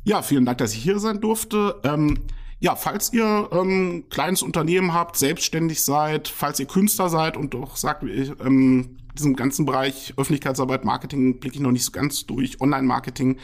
Ja, 0.09 0.23
vielen 0.23 0.47
Dank, 0.47 0.57
dass 0.57 0.73
ich 0.73 0.83
hier 0.83 0.99
sein 1.01 1.21
durfte. 1.21 1.79
Ähm, 1.85 2.21
ja, 2.61 2.77
falls 2.77 3.13
ihr 3.13 3.51
ähm, 3.53 4.05
kleines 4.09 4.41
Unternehmen 4.41 4.95
habt, 4.95 5.19
selbstständig 5.19 5.83
seid, 5.83 6.29
falls 6.29 6.59
ihr 6.59 6.65
Künstler 6.65 7.11
seid 7.11 7.37
und 7.37 7.53
doch 7.53 7.77
sagt, 7.77 8.05
ich, 8.05 8.33
ähm, 8.41 8.97
diesen 9.19 9.37
ganzen 9.37 9.67
Bereich 9.67 10.15
Öffentlichkeitsarbeit, 10.17 10.87
Marketing 10.87 11.41
blicke 11.41 11.57
ich 11.57 11.61
noch 11.61 11.73
nicht 11.73 11.85
so 11.85 11.93
ganz 11.93 12.25
durch, 12.25 12.59
Online-Marketing, 12.59 13.37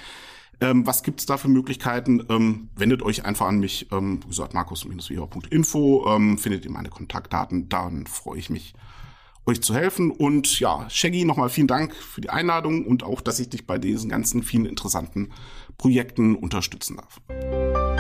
ähm, 0.63 0.87
was 0.87 1.03
gibt's 1.03 1.27
da 1.27 1.37
für 1.37 1.49
Möglichkeiten? 1.49 2.25
Ähm, 2.31 2.71
wendet 2.77 3.03
euch 3.03 3.27
einfach 3.27 3.49
an 3.49 3.61
mich, 3.61 3.89
ähm, 3.93 4.21
wie 4.23 4.29
gesagt, 4.29 4.55
markus-info, 4.55 6.07
ähm, 6.17 6.39
findet 6.39 6.65
ihr 6.65 6.71
meine 6.71 6.89
Kontaktdaten, 6.89 7.69
dann 7.69 8.07
freue 8.07 8.39
ich 8.39 8.49
mich, 8.49 8.73
euch 9.47 9.63
zu 9.63 9.75
helfen. 9.75 10.11
Und 10.11 10.61
ja, 10.61 10.89
Shaggy, 10.89 11.25
nochmal 11.25 11.49
vielen 11.49 11.67
Dank 11.67 11.95
für 11.95 12.21
die 12.21 12.31
Einladung 12.31 12.87
und 12.87 13.03
auch, 13.03 13.21
dass 13.21 13.39
ich 13.41 13.49
dich 13.49 13.67
bei 13.67 13.79
diesen 13.79 14.11
ganzen 14.11 14.43
vielen 14.43 14.67
interessanten 14.67 15.31
Projekten 15.79 16.37
unterstützen 16.37 16.97
darf. 16.97 17.94